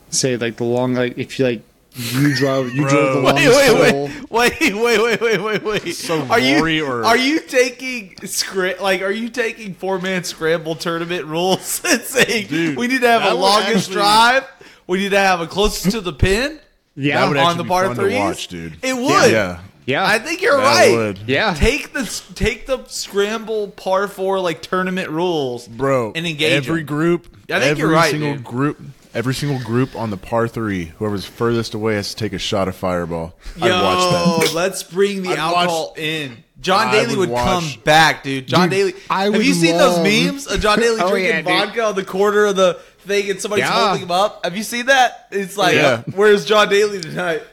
[0.09, 1.61] say like the long like if you like
[1.95, 4.09] you drive you drove the Wait, longest wait, hole.
[4.29, 5.95] wait, wait, wait, wait, wait, wait, wait.
[5.95, 10.75] So are you or- are you taking scra- like are you taking four man scramble
[10.75, 14.47] tournament rules and saying Dude, we need to have a longest actually- drive?
[14.85, 16.59] We need to have a closest to the pin
[16.95, 18.19] Yeah, That would on the par fun to threes.
[18.19, 18.77] watch, dude.
[18.83, 19.31] It would.
[19.31, 19.59] Yeah.
[19.85, 20.05] yeah.
[20.05, 20.95] I think you're That right.
[20.95, 21.19] would.
[21.27, 21.53] yeah.
[21.55, 22.03] Take the
[22.35, 26.11] take the scramble par four like tournament rules, bro.
[26.15, 26.85] and engage every 'em.
[26.85, 27.27] group.
[27.49, 28.43] I think every you're right, single dude.
[28.43, 28.81] group.
[29.15, 32.67] Every single group on the par three, whoever's furthest away has to take a shot
[32.67, 33.35] of fireball.
[33.57, 34.53] Yo, I'd watch that.
[34.55, 36.43] let's bring the I'd alcohol in.
[36.61, 38.47] John I Daly would would, come back, dude.
[38.47, 38.93] John Dude, Daly.
[39.09, 41.45] I have you seen love- those memes of John Daly Oh, drinking yeah, dude.
[41.45, 43.85] vodka on the corner of the thing and somebody's Yeah.
[43.87, 44.43] holding him up?
[44.43, 45.27] Have you seen that?
[45.31, 46.01] It's like, Yeah.
[46.15, 47.43] where's John Daly tonight?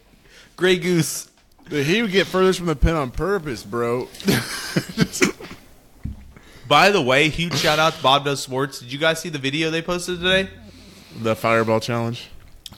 [0.56, 1.28] Grey Goose.
[1.68, 4.08] Dude, He would get furthest from the pin on purpose, bro.
[6.68, 8.80] By the way, huge shout out to Bob Does Sports.
[8.80, 10.50] Did you guys see the video they posted today?
[11.20, 12.28] the fireball challenge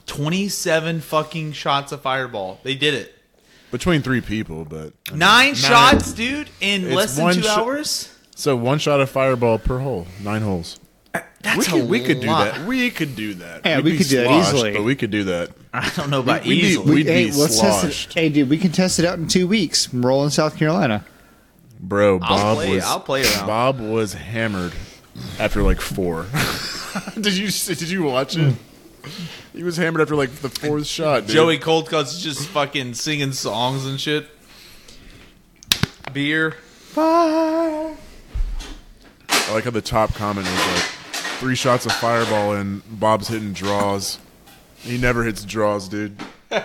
[0.07, 2.59] 27 fucking shots of fireball.
[2.63, 3.15] They did it.
[3.71, 8.15] between three people, but Nine, shots, dude, in less than two shot- hours?
[8.37, 10.79] So one shot of fireball per hole, nine holes.
[11.43, 12.67] That's we could, a we could do that.
[12.67, 13.63] We could do that.
[13.65, 14.73] Yeah, We'd we be could do that sloshed, easily.
[14.75, 15.51] But we could do that.
[15.73, 16.95] I don't know about We'd be- easily.
[16.97, 18.11] we'd hey, be let's test sloshed.
[18.11, 18.15] it.
[18.21, 19.93] Hey, dude, we can test it out in two weeks.
[19.95, 21.05] Roll in South Carolina.
[21.81, 23.47] Bro, Bob I'll play, was I'll play around.
[23.47, 24.73] Bob was hammered
[25.39, 26.27] after like four.
[27.19, 28.55] did you did you watch it?
[29.55, 31.23] He was hammered after like the fourth shot.
[31.23, 31.31] Dude.
[31.37, 34.27] Joey Cold Cuts is just fucking singing songs and shit.
[36.13, 36.57] Beer.
[36.97, 37.95] I
[39.53, 40.85] like how the top comment is like
[41.41, 44.19] three shots of fireball and Bob's hitting draws.
[44.77, 46.17] He never hits draws, dude.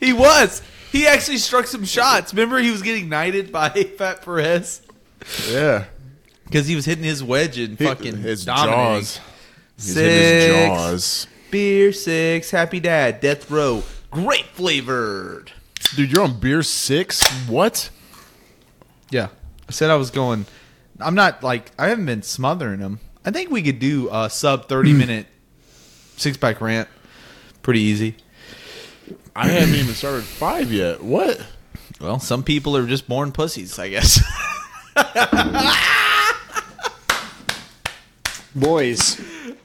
[0.00, 0.62] He was.
[0.90, 2.32] He actually struck some shots.
[2.34, 4.82] Remember, he was getting knighted by Fat Perez
[5.48, 5.84] Yeah.
[6.44, 8.78] because he was hitting his wedge and Hit fucking his dominating.
[8.78, 9.20] jaws.
[9.76, 10.66] He's hitting his Six.
[10.66, 11.26] jaws.
[11.50, 15.52] Beer six, happy dad, death row, grape flavored.
[15.94, 17.22] Dude, you're on beer six?
[17.46, 17.90] What?
[19.10, 19.28] Yeah,
[19.68, 20.46] I said I was going.
[20.98, 23.00] I'm not like I haven't been smothering them.
[23.24, 24.98] I think we could do a sub 30 hmm.
[24.98, 25.26] minute
[26.16, 26.88] six pack rant.
[27.62, 28.16] Pretty easy.
[29.34, 31.02] I haven't even started five yet.
[31.02, 31.40] What?
[32.00, 34.20] Well, some people are just born pussies, I guess.
[38.54, 39.18] Boys,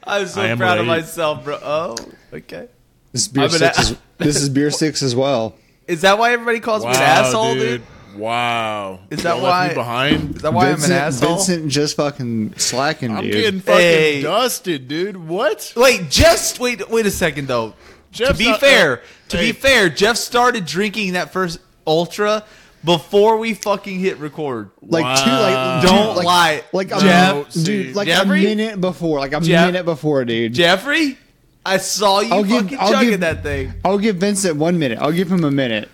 [0.03, 1.01] I'm so I am proud of late.
[1.01, 1.59] myself, bro.
[1.61, 1.97] Oh,
[2.31, 2.69] okay.
[3.11, 3.77] this is beer I'm an six.
[3.77, 5.55] a- Is, this is beer six as well.
[5.87, 7.81] Is that why everybody calls me an asshole, dude?
[8.17, 8.99] Wow.
[9.09, 10.35] Is that Y'all why- left me behind?
[10.37, 11.35] Is that why Vincent, I'm an asshole?
[11.35, 13.31] Vincent just fucking slacking, I'm dude.
[13.33, 14.21] getting fucking Hey.
[14.21, 15.17] dusted, dude.
[15.17, 15.73] What?
[15.75, 16.89] Wait, just wait.
[16.89, 17.73] Wait a second, though.
[18.13, 19.47] to be not- fair, uh, to hey.
[19.47, 22.43] be fair, Jeff started drinking that first ultra
[22.83, 24.69] before we fucking hit record.
[24.81, 26.61] like two, like dude, Don't like, lie.
[26.73, 28.39] like a Jeff- minute, dude, like Jeffrey?
[28.45, 30.53] a minute before, like a Jeff- minute before, dude.
[30.53, 31.17] Jeffrey,
[31.65, 33.73] I saw you I'll give- fucking I'll chugging give- that thing.
[33.83, 34.97] I'll give Vincent one minute.
[35.01, 35.89] I'll give him a minute.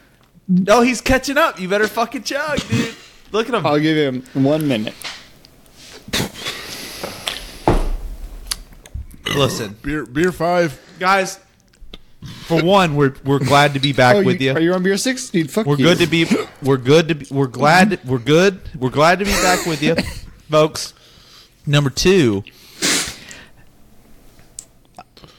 [0.48, 1.60] No, he's catching up.
[1.60, 2.96] You better fucking chug, dude.
[3.32, 3.66] Look at him.
[3.66, 4.94] I'll give him one minute.
[9.36, 10.80] Listen, Beer beer five.
[11.00, 11.39] guys.
[12.46, 14.52] For one, we're we're glad to be back Oh, with you.
[14.54, 15.52] Are you on beer six, dude?
[15.52, 15.86] Fuck We're you.
[15.86, 16.26] good to be.
[16.62, 17.26] We're good to be.
[17.32, 18.00] We're glad.
[18.06, 18.62] We're good.
[18.78, 19.96] We're glad to be back with you,
[20.50, 20.94] folks.
[21.66, 22.44] Number two.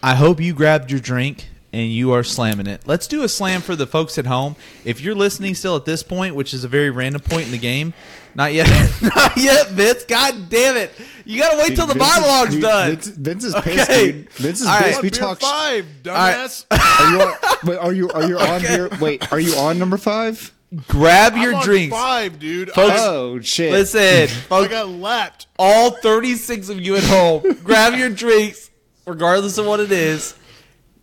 [0.02, 2.82] I hope you grabbed your drink and you are slamming it.
[2.86, 4.56] Let's do a slam for the folks at home.
[4.84, 7.58] If you're listening still at this point, which is a very random point in the
[7.58, 7.92] game,
[8.36, 8.66] not yet,
[9.02, 10.04] not yet, Vince.
[10.04, 10.90] God damn it!
[11.24, 12.90] You gotta wait till the Vince is- monologue's dude, done.
[12.90, 14.12] Vince, Vince is pissed, Okay.
[14.12, 14.30] dude.
[14.30, 14.94] Vince is All pissed.
[14.94, 15.02] right.
[15.02, 15.40] We beer talk.
[15.40, 16.34] five, right.
[16.36, 16.64] dumbass.
[16.70, 18.88] Are you on, wait, are you are you on beer?
[19.00, 20.52] Wait, are you on number five?
[20.88, 22.70] Grab your I'm on drinks, five, dude.
[22.70, 23.70] Folks- Oh shit!
[23.70, 25.46] Listen, I folks, got lapped.
[25.56, 28.70] all 36 of you at home, grab your drinks,
[29.06, 30.34] regardless of what it is,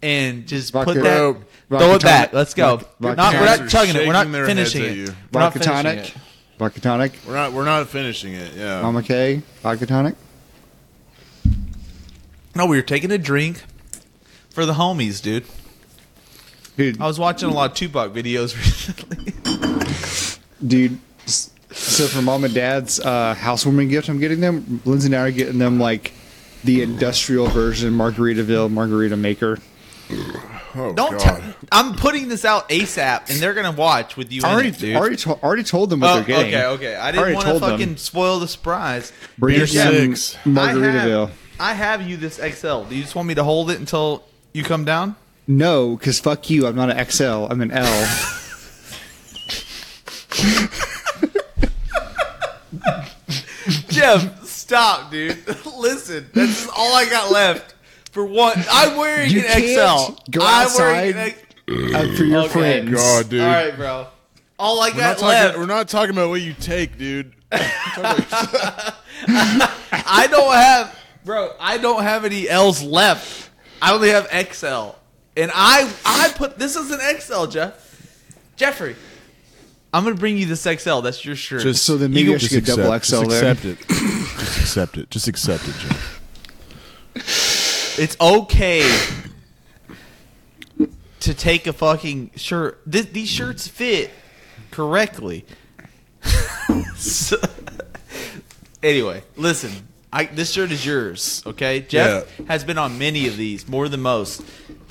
[0.02, 1.36] and just Vodka- put that,
[1.70, 2.20] Bro, throw vodka it back.
[2.32, 2.34] tonic.
[2.34, 2.78] Let's go.
[2.78, 3.60] Vodka- We're not, we're tonic.
[3.62, 4.08] not chugging it.
[4.08, 5.02] We're not Shaking their finishing heads it.
[5.02, 5.16] at you.
[5.32, 6.00] We're not Vodka finishing tonic.
[6.10, 6.14] it.
[6.60, 7.12] Vodka tonic.
[7.28, 7.54] We're not.
[7.54, 8.54] We're not finishing it.
[8.56, 8.82] Yeah.
[8.82, 9.42] Mama K.
[9.64, 10.16] Vodka tonic.
[12.56, 13.64] No, we were taking a drink
[14.50, 15.46] for the homies, dude.
[16.78, 19.34] Dude, I was watching a lot of Tupac videos recently.
[20.66, 21.00] dude.
[21.26, 24.82] s- So for mom and dad's uh, housewarming gift, I'm getting them.
[24.86, 26.14] Lindsay and I are getting them like
[26.64, 29.58] the industrial version Margaritaville margarita maker.
[30.76, 31.18] Oh Don't.
[31.18, 31.42] God.
[31.62, 34.70] T- I'm putting this out ASAP, and they're gonna watch with you I in already
[34.70, 34.96] it, dude.
[34.96, 36.54] already to- already told them what Oh, they're getting.
[36.56, 36.96] okay, okay.
[36.96, 37.70] I didn't want to told them.
[37.72, 39.12] fucking spoil the surprise.
[39.38, 40.36] Bring Beer six.
[40.46, 41.30] Margaritaville.
[41.60, 42.84] I have, I have you this XL.
[42.84, 45.16] Do you just want me to hold it until you come down?
[45.48, 46.66] No, because fuck you.
[46.68, 47.46] I'm not an XL.
[47.50, 47.86] I'm an L.
[53.90, 55.38] Jeff, stop, dude.
[55.78, 57.76] Listen, that's just all I got left.
[58.12, 60.32] For one, I'm wearing You an can't XL.
[60.32, 61.38] go I'm outside wearing an X-
[61.68, 62.50] Uh, for your Okay.
[62.54, 62.92] friends.
[62.92, 63.42] God, dude.
[63.42, 64.08] All right, bro.
[64.60, 65.58] All I We're not, got talking, left.
[65.58, 67.32] we're not talking about what you take, dude.
[67.52, 68.94] I
[70.30, 70.96] don't have,
[71.26, 71.52] bro.
[71.60, 73.50] I don't have any L's left.
[73.82, 74.92] I only have XL,
[75.38, 77.74] and I I put this is an XL, Jeff.
[78.56, 78.96] Jeffrey,
[79.94, 81.00] I'm gonna bring you this XL.
[81.02, 81.64] That's your shirt.
[81.64, 83.52] Just So then maybe You- I should get double accept, XL just there.
[83.52, 83.78] accept it.
[83.88, 85.10] just accept it.
[85.10, 85.96] Just accept it, Jim.
[87.98, 88.82] It's okay
[91.22, 92.90] to take a fucking shirt.
[92.92, 94.12] Th- these shirts fit
[94.72, 95.46] correctly.
[96.96, 97.38] So-
[98.84, 99.72] anyway, listen.
[100.14, 101.80] I, this shirt is yours, okay?
[101.82, 102.46] Jeff Yeah.
[102.48, 104.44] has been on many of these, more than most,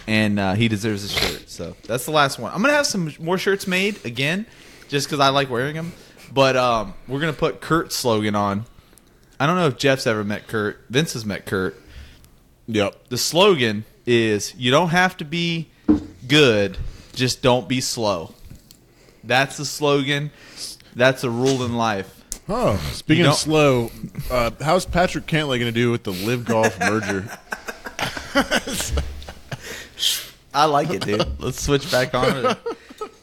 [0.06, 1.50] and uh, he deserves a shirt.
[1.50, 2.52] So that's the last one.
[2.54, 4.46] I'm gonna have some more shirts made again,
[4.88, 5.92] just because I like wearing them.
[6.32, 8.64] But um, we're gonna put Kurt's slogan on.
[9.38, 10.80] I don't know if Jeff's ever met Kurt.
[10.88, 11.79] Vince has met Kurt
[12.66, 13.08] Yep.
[13.08, 15.68] the slogan is you don't have to be
[16.28, 16.76] good,
[17.14, 18.34] just don't be slow.
[19.24, 20.30] That's the slogan.
[20.94, 22.16] That's a rule in life.
[22.48, 23.90] Oh, speaking of don't- slow,
[24.30, 27.28] uh, how's Patrick Cantlay going to do with the LIV Golf merger?
[30.52, 31.26] I like it, dude.
[31.40, 32.58] Let's switch back on it.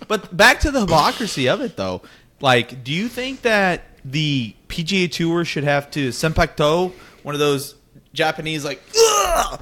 [0.07, 2.01] But back to the hypocrisy of it, though.
[2.39, 7.75] Like, do you think that the PGA Tour should have to senpakto, one of those
[8.13, 8.81] Japanese, like,
[9.27, 9.61] "Ugh!"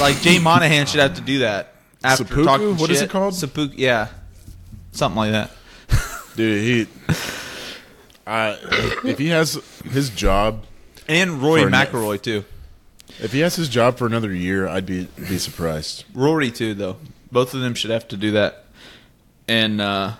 [0.00, 2.44] like Jay Monahan should have to do that after Seppuku?
[2.44, 3.08] talking What is shit.
[3.08, 3.34] it called?
[3.34, 4.08] Seppuku, yeah,
[4.92, 5.50] something like that.
[6.36, 7.14] Dude, he.
[8.26, 8.56] Uh,
[9.04, 9.54] if he has
[9.90, 10.64] his job,
[11.08, 12.44] And Roy For McIlroy too.
[13.20, 16.04] if he has his job for another year, I'd be be surprised.
[16.14, 16.96] Rory too, though.
[17.30, 18.64] Both of them should have to do that.
[19.46, 20.12] And uh,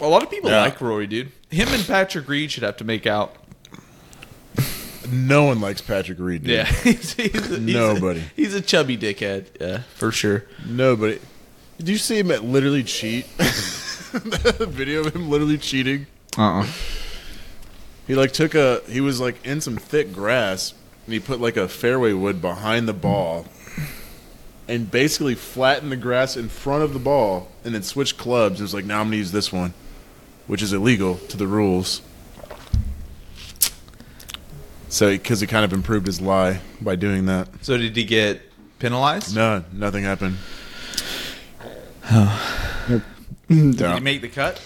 [0.00, 0.62] a lot of people Yeah.
[0.62, 1.30] like Rory, dude.
[1.50, 3.36] Him and Patrick Reed should have to make out.
[5.14, 6.42] No one likes Patrick Reed.
[6.42, 6.50] dude.
[6.50, 8.20] Yeah, he's, he's a, he's Nobody.
[8.20, 9.46] A, he's a chubby dickhead.
[9.60, 10.44] Yeah, for sure.
[10.66, 11.20] Nobody.
[11.78, 13.26] Did you see him at literally cheat?
[13.38, 16.06] the video of him literally cheating.
[16.36, 16.60] Uh.
[16.60, 16.66] uh
[18.06, 18.82] He like took a.
[18.88, 20.74] He was like in some thick grass,
[21.06, 23.46] and he put like a fairway wood behind the ball,
[24.66, 28.60] and basically flattened the grass in front of the ball, and then switched clubs.
[28.60, 29.74] It was like, now I'm gonna use this one,
[30.46, 32.02] which is illegal to the rules.
[34.94, 37.48] So, because he kind of improved his lie by doing that.
[37.62, 38.40] So did he get
[38.78, 39.34] penalized?
[39.34, 40.36] No, nothing happened.
[42.08, 43.02] Did
[43.80, 43.94] Yeah.
[43.94, 44.60] he make the cut?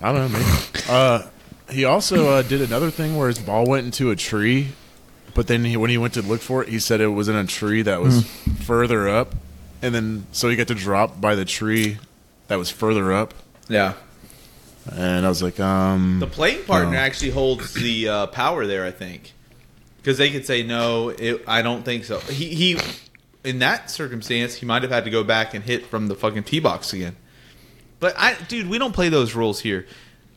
[0.00, 0.38] I don't know.
[0.38, 0.84] Maybe.
[0.88, 1.22] uh,
[1.70, 4.68] he also uh, did another thing where his ball went into a tree,
[5.34, 7.36] but then he, when he went to look for it, he said it was in
[7.36, 8.24] a tree that was
[8.62, 9.34] further up,
[9.82, 11.98] and then so he got to drop by the tree
[12.48, 13.34] that was further up,
[13.68, 13.92] Yeah.
[14.92, 16.98] And I was like, um, The playing partner No.
[16.98, 19.32] actually holds the uh, power there, I think,
[19.98, 21.08] because they could say no.
[21.10, 22.18] It, I don't think so.
[22.20, 22.78] He he,
[23.44, 26.44] in that circumstance, he might have had to go back and hit from the fucking
[26.44, 27.16] tee box again.
[28.00, 29.86] But I, dude, we don't play those rules here.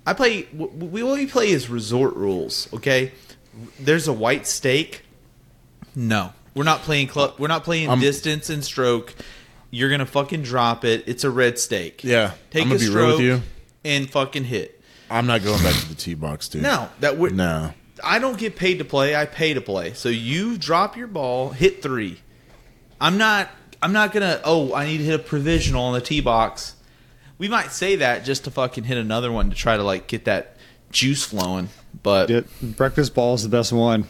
[0.05, 0.47] I play.
[0.53, 2.71] We what we play is resort rules.
[2.73, 3.11] Okay,
[3.79, 5.03] there's a white stake.
[5.95, 7.35] No, we're not playing club.
[7.37, 9.13] We're not playing I'm- distance and stroke.
[9.69, 11.03] You're gonna fucking drop it.
[11.07, 12.05] It's a red stake.
[12.05, 13.41] yeah, Take I'm gonna a be stroke real with you.
[13.87, 14.81] And fucking hit.
[15.09, 16.61] I'm not going back to the tee box, dude.
[16.63, 17.71] No, that would no.
[18.03, 19.15] I don't get paid to play.
[19.15, 19.93] I pay to play.
[19.93, 22.19] So you drop your ball, hit three.
[23.01, 23.49] I'm not.
[23.81, 24.41] I'm not gonna.
[24.43, 26.75] Oh, I need to hit a provisional on the tee box.
[27.37, 30.25] We might say that just to fucking hit another one to try to like get
[30.25, 30.57] that
[30.91, 31.69] juice flowing.
[32.03, 34.05] But Yeah, breakfast ball is the best one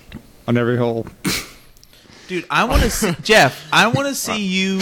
[0.48, 1.06] on every hole.
[2.28, 3.68] dude, I want to see Jeff.
[3.72, 4.80] I want to see you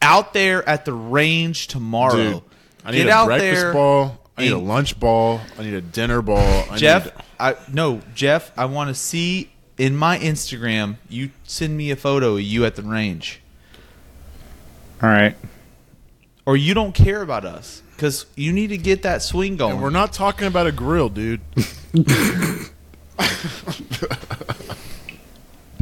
[0.00, 2.16] out there at the range tomorrow.
[2.34, 2.42] Dude,
[2.84, 3.72] I need Get a out breakfast there.
[3.72, 4.18] ball.
[4.36, 5.40] I need a lunch ball.
[5.58, 6.64] I need a dinner ball.
[6.70, 11.76] I Jeff, need, I no, Jeff, I want to see in my Instagram you send
[11.76, 13.40] me a photo of you at the range.
[15.02, 15.36] All right.
[16.46, 19.74] Or you don't care about us cuz you need to get that swing going.
[19.74, 21.40] and we're not talking about a grill, dude.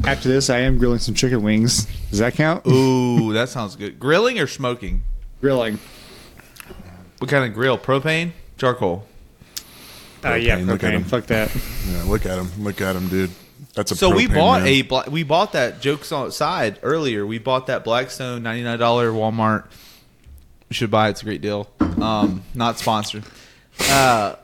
[0.05, 1.87] After this, I am grilling some chicken wings.
[2.11, 2.67] Does that count?
[2.67, 4.01] Ooh, that sounds good.
[4.01, 5.03] Grilling or smoking?
[5.41, 5.79] Grilling.
[7.19, 7.77] What kind of grill?
[7.79, 8.33] Propane?
[8.61, 9.07] Charcoal.
[10.23, 11.05] Uh, yeah, Propane, look at him.
[11.05, 11.51] Fuck that.
[11.89, 12.51] Yeah, look at him.
[12.63, 13.31] Look at him, dude.
[13.75, 14.69] That's a So we bought man.
[14.69, 17.25] a bla- we bought that jokes outside earlier.
[17.27, 19.65] We bought that Blackstone ninety nine dollar Walmart.
[20.69, 21.13] You should buy it.
[21.13, 21.71] It's a great deal.
[21.81, 23.25] Um, not sponsored.
[23.89, 24.37] Uh,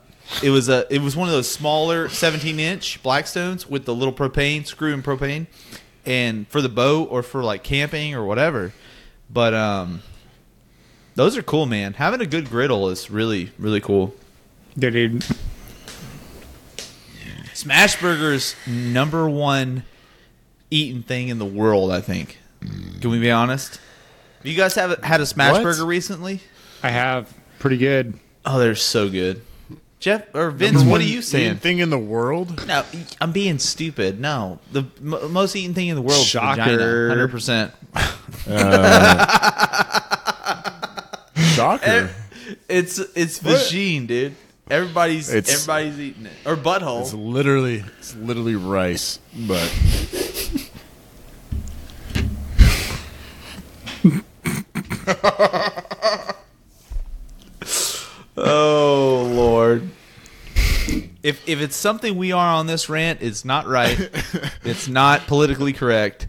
[0.43, 4.15] it was a it was one of those smaller seventeen inch Blackstones with the little
[4.15, 5.47] propane screw and propane,
[6.07, 8.73] and for the boat or for like camping or whatever.
[9.29, 10.03] But um,
[11.17, 11.95] those are cool, man.
[11.95, 14.15] Having a good griddle is really really cool.
[14.77, 15.25] Yeah, dude.
[17.55, 19.85] Smash Burger's number one
[20.71, 21.91] eaten thing in the world.
[21.91, 22.39] I think.
[23.01, 23.81] Can we be honest?
[24.43, 25.63] You guys have had a Smash What?
[25.63, 26.41] Burger recently?
[26.83, 28.19] I have pretty good.
[28.45, 29.43] Oh, they're so good.
[29.99, 31.57] Jeff or Vince, what are you saying?
[31.57, 32.67] Thing in the world.
[32.67, 32.85] No,
[33.21, 34.21] I'm being stupid.
[34.21, 37.09] No, the m- most eaten thing in the world is Shocker.
[37.09, 37.73] Hundred percent.
[38.49, 40.16] Uh,
[41.57, 42.11] Shocker.
[42.69, 44.35] It's it's vagine, dude.
[44.71, 47.03] Everybody's It's- everybody's eating it or butthole.
[47.03, 49.73] It's literally it's literally rice, but
[58.37, 59.89] Oh Lord.
[61.23, 63.99] If if it's something we are on this rant, it's not right.
[64.65, 66.29] it's not politically correct,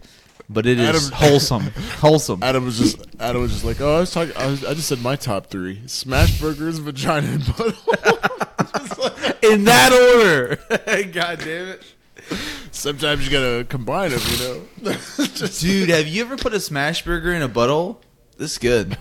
[0.50, 1.62] but it is Adam- wholesome.
[2.00, 2.44] wholesome.
[2.44, 4.36] Adam was just Adam was just like, oh, I was talking.
[4.38, 9.44] I, was, I just said my top three: smash burgers, vagina, and butthole.
[9.54, 10.58] In that order.
[11.12, 11.84] God damn it.
[12.72, 14.38] Sometimes you gotta combine them, you
[14.84, 14.92] know.
[15.16, 17.98] just Dude, have you ever put a smash burger in a butthole?
[18.38, 18.98] This is good.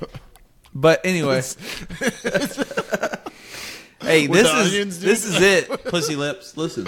[0.75, 1.43] But anyway.
[4.01, 5.09] hey, With this the is onions, dude?
[5.09, 5.85] this is it.
[5.87, 6.57] Pussy lips.
[6.57, 6.87] Listen.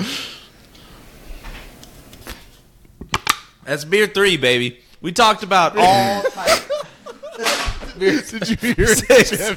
[3.68, 4.80] That's beer three, baby.
[5.02, 6.22] We talked about all
[7.98, 8.86] did you hear?
[8.86, 9.30] Six.
[9.30, 9.56] Jeff?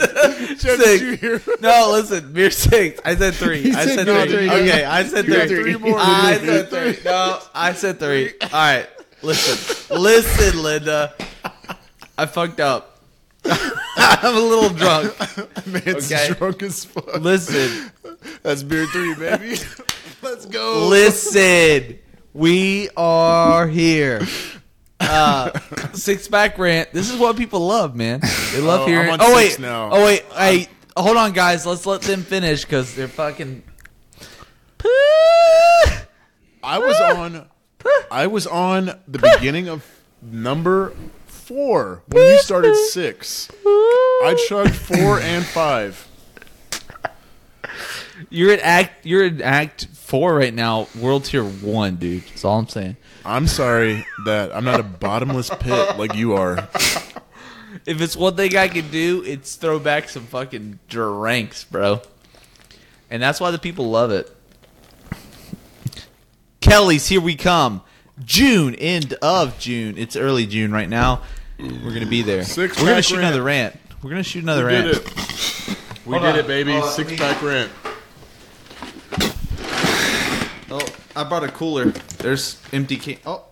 [0.60, 1.42] Jeff, did you hear?
[1.62, 3.00] No, listen, beer six.
[3.06, 3.72] I said three.
[3.74, 4.50] I said said no, three.
[4.50, 4.50] three.
[4.50, 5.48] Okay, I said three.
[5.48, 5.98] three more.
[5.98, 6.98] I said three.
[7.06, 8.34] No, I said three.
[8.42, 8.88] All right,
[9.22, 11.14] listen, listen, Linda.
[12.18, 13.00] I fucked up.
[13.46, 15.18] I'm a little drunk.
[15.68, 16.34] Man's Okay.
[16.34, 17.18] drunk as fuck.
[17.20, 17.92] Listen,
[18.44, 19.58] That's beer three, baby.
[20.22, 20.88] Let's go.
[20.90, 21.98] listen.
[22.34, 24.22] We are here.
[25.04, 25.50] Uh,
[25.94, 26.94] six pack rant.
[26.94, 28.20] This is what people love, man.
[28.54, 29.08] They love Oh, hearing.
[29.08, 29.90] I'm on oh six wait, now.
[29.92, 31.66] oh wait, hey, hold on, guys.
[31.66, 33.64] Let's let them finish because they're fucking.
[36.64, 37.48] I was on.
[38.12, 39.84] I was on the beginning of
[40.22, 40.94] number
[41.26, 43.50] four when you started six.
[43.66, 46.08] I chugged four and five.
[48.32, 49.06] You're at act.
[49.06, 50.88] You're in act four right now.
[51.00, 52.24] World tier one, dude.
[52.24, 52.96] That's all I'm saying.
[53.26, 56.58] I'm sorry that I'm not a bottomless pit like you are.
[57.86, 62.02] If it's one thing I can do, it's throw back some fucking drinks, bro.
[63.10, 64.34] And that's why the people love it.
[66.62, 67.82] Kelly's here we come.
[68.24, 69.98] June, end of June.
[69.98, 71.22] It's early June right now.
[71.60, 72.44] We're gonna be there.
[72.44, 73.28] Six We're gonna pack shoot rant.
[73.28, 73.80] another rant.
[74.02, 74.88] We're gonna shoot another We rant.
[74.94, 75.14] did it.
[76.06, 76.40] We Hold did on.
[76.40, 76.72] it, baby.
[76.72, 77.72] Hold on, let Six me- pack rent.
[80.74, 81.86] Oh, I brought a cooler.
[82.20, 83.18] There's empty can.
[83.26, 83.44] Oh,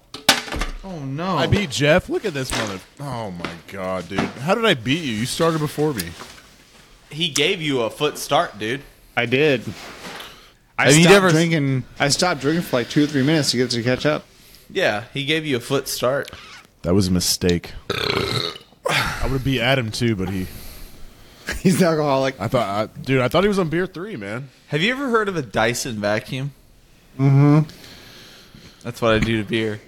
[0.85, 1.37] oh no!
[1.37, 2.07] I beat Jeff.
[2.09, 2.79] Look at this mother.
[2.99, 4.19] Oh my god, dude.
[4.19, 5.11] How did I beat you?
[5.13, 6.09] You started before me.
[7.09, 8.81] He gave you a foot start, dude.
[9.17, 9.63] I did.
[10.77, 11.83] I Have you stopped never- drinking.
[11.99, 14.25] I stopped drinking for like two or three minutes to get to catch up.
[14.69, 16.31] Yeah, he gave you a foot start.
[16.83, 17.73] That was a mistake.
[17.89, 20.47] I would have beat Adam too, but he.
[21.59, 22.39] He's an alcoholic.
[22.39, 23.19] I thought, I, dude.
[23.21, 24.49] I thought he was on beer three, man.
[24.67, 26.53] Have you ever heard of a Dyson vacuum?
[27.19, 27.59] Mm-hmm.
[28.83, 29.81] That's what I do to beer.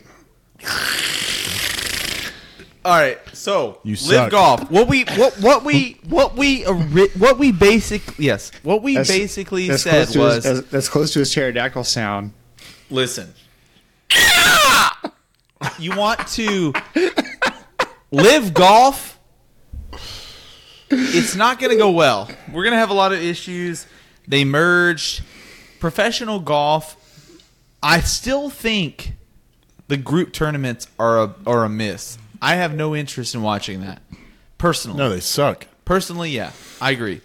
[2.83, 4.31] All right, so You LIV suck.
[4.31, 4.71] golf.
[4.71, 9.15] What we what what we what we ori- what we basically yes what we That's-
[9.15, 12.33] basically That's said close to was his, as- that's close to his pterodactyl sound.
[12.89, 13.33] listen.
[15.77, 16.73] you want to
[18.11, 19.19] LIV golf?
[20.89, 22.29] It's not going to go well.
[22.51, 23.85] We're going to have a lot of issues.
[24.27, 25.21] They merged
[25.79, 26.97] professional golf.
[27.83, 29.13] I still think
[29.87, 32.17] the group tournaments are a are a miss.
[32.41, 34.01] I have no interest in watching that.
[34.57, 34.97] Personally.
[34.97, 35.67] No, they suck.
[35.85, 37.21] Personally, yeah, I agree.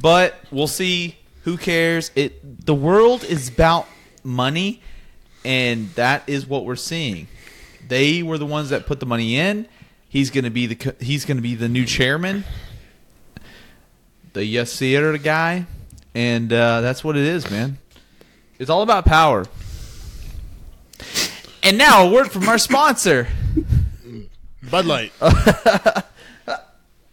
[0.00, 1.16] But we'll see.
[1.42, 2.10] Who cares?
[2.14, 3.86] It the world is about
[4.22, 4.82] money,
[5.44, 7.26] and that is what we're seeing.
[7.86, 9.66] They were the ones that put the money in.
[10.08, 12.44] He's gonna be the he's gonna be the new chairman,
[14.32, 15.66] the yes theater guy,
[16.14, 17.78] and uh, that's what it is, man.
[18.58, 19.46] It's all about power.
[21.68, 23.28] And now a word from our sponsor.
[24.70, 25.12] Bud Light.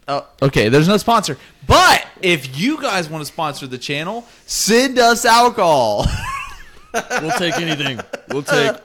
[0.08, 1.36] Oh, okay, there's no sponsor.
[1.66, 6.06] But if you guys want to sponsor the channel, send us alcohol.
[6.94, 7.98] we'll take anything.
[8.28, 8.76] We'll take.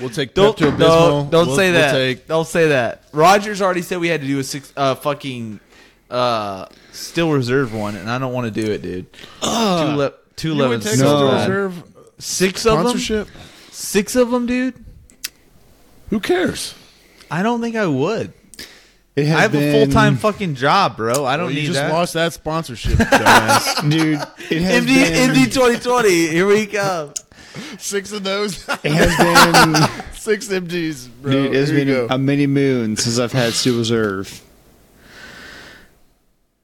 [0.00, 0.78] We'll take don't Pepto Bismol.
[0.78, 1.92] don't, don't We'll- say we'll that.
[1.94, 3.02] take- don't say that.
[3.12, 5.58] Rogers already said we had to do a six, uh, fucking
[6.08, 9.12] uh, Steel Reserve one, and I don't want to do it, dude.
[9.12, 10.84] two le- two lemons.
[10.84, 11.38] take so a No.
[11.40, 11.82] reserve
[12.20, 12.86] Six of them.
[12.86, 13.28] sponsorship.
[13.72, 14.76] Six of them, dude.
[16.12, 16.74] Who cares?
[17.30, 18.34] I don't think I would.
[19.16, 21.24] It has I have a full time fucking job, bro.
[21.24, 21.90] I don't Well, need you just that.
[21.90, 23.90] lost that sponsorship, dumbass.
[23.90, 24.20] dude.
[24.50, 25.30] It has MD, been.
[25.30, 26.08] MD 2020.
[26.28, 27.14] Here we go.
[27.78, 28.68] Six of those.
[28.84, 30.04] It has been.
[30.12, 31.32] Six MGs, bro.
[31.32, 32.14] dude, it's Here you been go.
[32.14, 34.42] a mini moon since I've had Steel Reserve.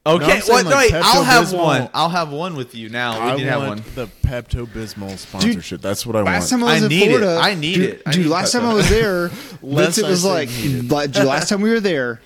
[0.05, 0.73] Okay, No, I'm saying, what?
[0.73, 1.89] like, wait, I'll have one.
[1.93, 3.13] I'll have one with you now.
[3.25, 3.95] We I need to have want one.
[3.95, 5.81] the Pepto Bismol sponsorship.
[5.81, 6.61] That's what I Last want.
[6.63, 7.07] time I was I in need it.
[7.19, 8.01] Florida, I need dude, it.
[8.05, 8.59] I dude, need last Pepto.
[8.59, 9.29] time I was there,
[9.61, 10.49] Less Vincent was like,
[10.89, 12.21] like, dude, last time we were there,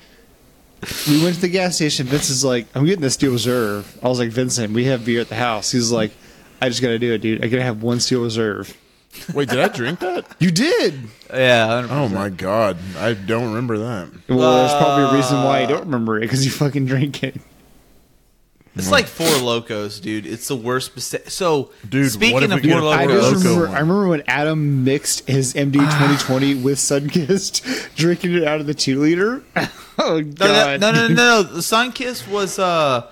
[1.09, 2.05] we went to the gas station.
[2.05, 3.97] Vince is like, I'm getting the Steel Reserve.
[4.03, 5.71] I was like, Vincent, we have beer at the house.
[5.71, 6.11] He's like,
[6.61, 7.43] I just got to do it, dude.
[7.43, 8.78] I got to have one Steel Reserve.
[9.34, 10.26] Wait, did I drink that?
[10.39, 10.93] You did.
[11.32, 11.67] Yeah.
[11.88, 11.88] 100%.
[11.91, 14.09] Oh my god, I don't remember that.
[14.30, 17.24] Well, there's probably a reason why you uh, don't remember it because you fucking drink
[17.24, 17.41] it.
[18.76, 20.26] It's like Four Lokos, dude.
[20.26, 20.95] It's the worst.
[20.95, 21.30] Mistake.
[21.30, 23.67] So, Dude, what speaking if of get four a I Four Lokos, just Loko remember.
[23.67, 23.76] one.
[23.76, 28.74] I remember when Adam mixed his MD 2020 with Sunkist, drinking it out of the
[28.74, 29.43] two liter.
[29.55, 29.69] oh
[29.99, 30.82] no, no, god!
[30.82, 31.43] no, no, no, no.
[31.43, 33.07] The Sunkist was uh,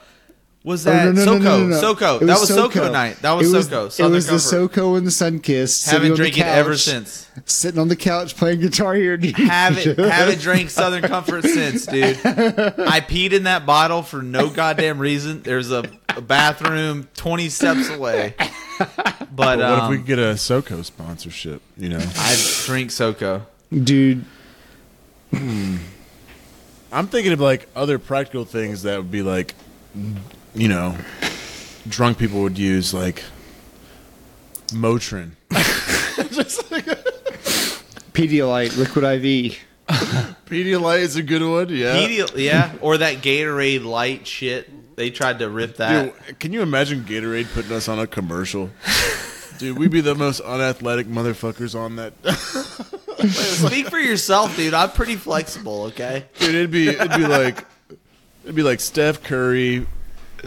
[0.64, 1.44] was Oh, that no, no, no, SoCo?
[1.44, 1.82] no, no, no.
[1.96, 2.22] SoCo.
[2.22, 3.18] It That was SoCo night.
[3.22, 3.88] That was, it was SoCo.
[3.88, 4.80] It Southern was the Comfort.
[4.80, 5.86] SoCo and the Sunkist.
[5.88, 7.28] Haven't sitting on drank the it ever couch, since.
[7.46, 9.18] Sitting on the couch playing guitar here.
[9.36, 12.18] Haven't haven't drank Southern Comfort since, dude.
[12.26, 15.42] I peed in that bottle for no goddamn reason.
[15.42, 18.36] There's a, a bathroom 20 steps away.
[18.38, 21.62] But But what if um, we could get a SoCo sponsorship?
[21.78, 22.36] You know, I
[22.66, 23.44] drink SoCo.
[23.72, 24.26] dude.
[25.34, 29.54] I'm thinking of like other practical things that would be like,
[30.54, 30.98] you know,
[31.88, 33.24] drunk people would use like
[34.68, 35.32] Motrin.
[38.14, 39.58] Pedialyte, liquid IV.
[40.46, 41.70] Pedialyte is a good one.
[41.70, 41.96] Yeah.
[41.96, 44.96] Pedial- yeah, or that Gatorade light shit.
[44.96, 46.14] They tried to rip that.
[46.28, 48.70] Dude, can you imagine Gatorade putting us on a commercial?
[49.58, 52.14] Dude, we'd be the most unathletic motherfuckers on that.
[53.30, 54.74] Speak for yourself, dude.
[54.74, 55.84] I'm pretty flexible.
[55.84, 56.26] Okay.
[56.40, 57.66] Dude, it'd be it'd be like
[58.44, 59.86] it'd be like Steph Curry,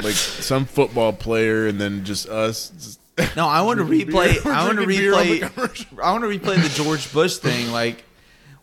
[0.03, 2.71] like some football player, and then just us.
[2.71, 3.01] Just,
[3.37, 4.43] No, I want to replay.
[4.43, 6.03] beer- I want to drinking beer on the replay.
[6.03, 7.71] I want to replay the George Bush thing.
[7.73, 8.05] Like,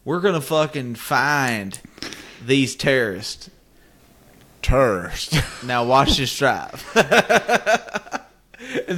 [0.04, 1.80] we're gonna fucking find
[2.46, 3.50] these terrorists.
[4.62, 5.42] Turst.
[5.68, 6.86] Now watch this drive.
[6.96, 7.06] and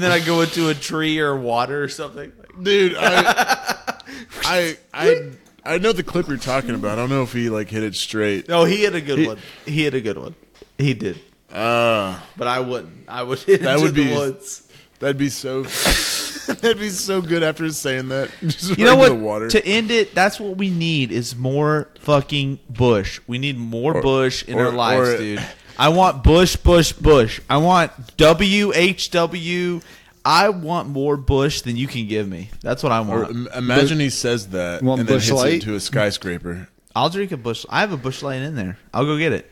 [0.02, 2.32] then I go into a tree or water or something.
[2.62, 3.96] Dude, I,
[4.46, 5.32] I, I,
[5.66, 6.94] I know the clip you're talking about.
[6.94, 8.48] I don't know if he like hit it straight.
[8.48, 9.38] No, he had a good one.
[9.66, 10.36] He had a good one.
[10.78, 11.20] He did,
[11.54, 13.08] Uh, but I wouldn't.
[13.08, 14.68] I would hit That into would the be- woods.
[15.00, 15.64] that'd be so.
[16.48, 18.30] that'd be so good after saying that.
[18.42, 19.10] Just You know what?
[19.10, 19.50] The water.
[19.50, 23.20] To end it, that's what we need is more fucking Bush.
[23.28, 25.44] We need more Or- Bush in or- our lives, or- dude.
[25.78, 27.40] I want Bush, Bush, Bush.
[27.50, 29.84] I want WHW.
[30.26, 32.50] I want more Bush than you can give me.
[32.62, 33.30] That's what I want.
[33.32, 35.54] im- imagine he says that and then Busch hits Light?
[35.54, 36.70] it into a skyscraper.
[36.96, 37.66] I'll drink a Bush.
[37.70, 38.78] I have a Busch Light in there.
[38.94, 39.50] I'll go get it.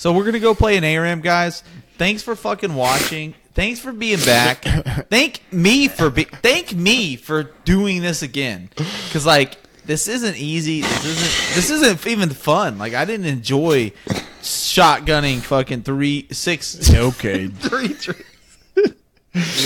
[0.00, 1.62] So we're gonna go play an ARAM, guys.
[1.98, 3.34] Thanks for fucking watching.
[3.52, 4.62] Thanks for being back.
[5.10, 8.70] thank me for be- thank me for doing this again.
[9.12, 10.80] Cause like this isn't easy.
[10.80, 12.78] This isn't this isn't even fun.
[12.78, 13.92] Like I didn't enjoy
[14.40, 17.48] shotgunning fucking three six Okay.
[17.48, 18.58] three drinks.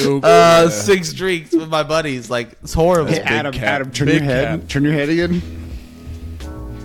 [0.05, 0.21] okay.
[0.25, 2.29] Uh, six drinks with my buddies.
[2.29, 3.13] Like it's horrible.
[3.13, 3.55] Hey, big Adam.
[3.55, 4.61] Adam, turn Big your head.
[4.63, 4.69] cap.
[4.69, 5.64] Turn your head again.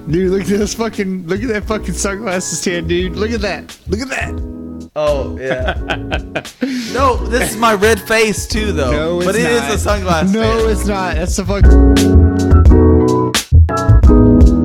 [0.10, 1.28] Dude, look at this fucking.
[1.28, 3.16] Look at that fucking sunglasses stand, dude.
[3.16, 3.78] Look at that.
[3.88, 4.90] Look at that.
[4.96, 5.76] Oh yeah.
[6.94, 8.92] no, this is my red face too, though.
[8.92, 9.72] No, it's but it is not.
[9.72, 10.34] a sunglass.
[10.34, 11.14] No, it's not.
[11.16, 11.46] That's the
[14.50, 14.59] fuck.